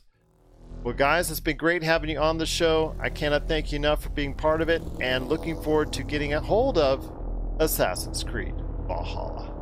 Well, 0.84 0.94
guys, 0.94 1.30
it's 1.30 1.40
been 1.40 1.56
great 1.56 1.82
having 1.82 2.10
you 2.10 2.18
on 2.18 2.38
the 2.38 2.46
show. 2.46 2.94
I 3.00 3.10
cannot 3.10 3.48
thank 3.48 3.72
you 3.72 3.76
enough 3.76 4.02
for 4.02 4.10
being 4.10 4.34
part 4.34 4.62
of 4.62 4.68
it 4.68 4.82
and 5.00 5.28
looking 5.28 5.60
forward 5.60 5.92
to 5.94 6.02
getting 6.02 6.34
a 6.34 6.40
hold 6.40 6.78
of 6.78 7.10
Assassin's 7.58 8.24
Creed 8.24 8.54
Valhalla. 8.86 9.59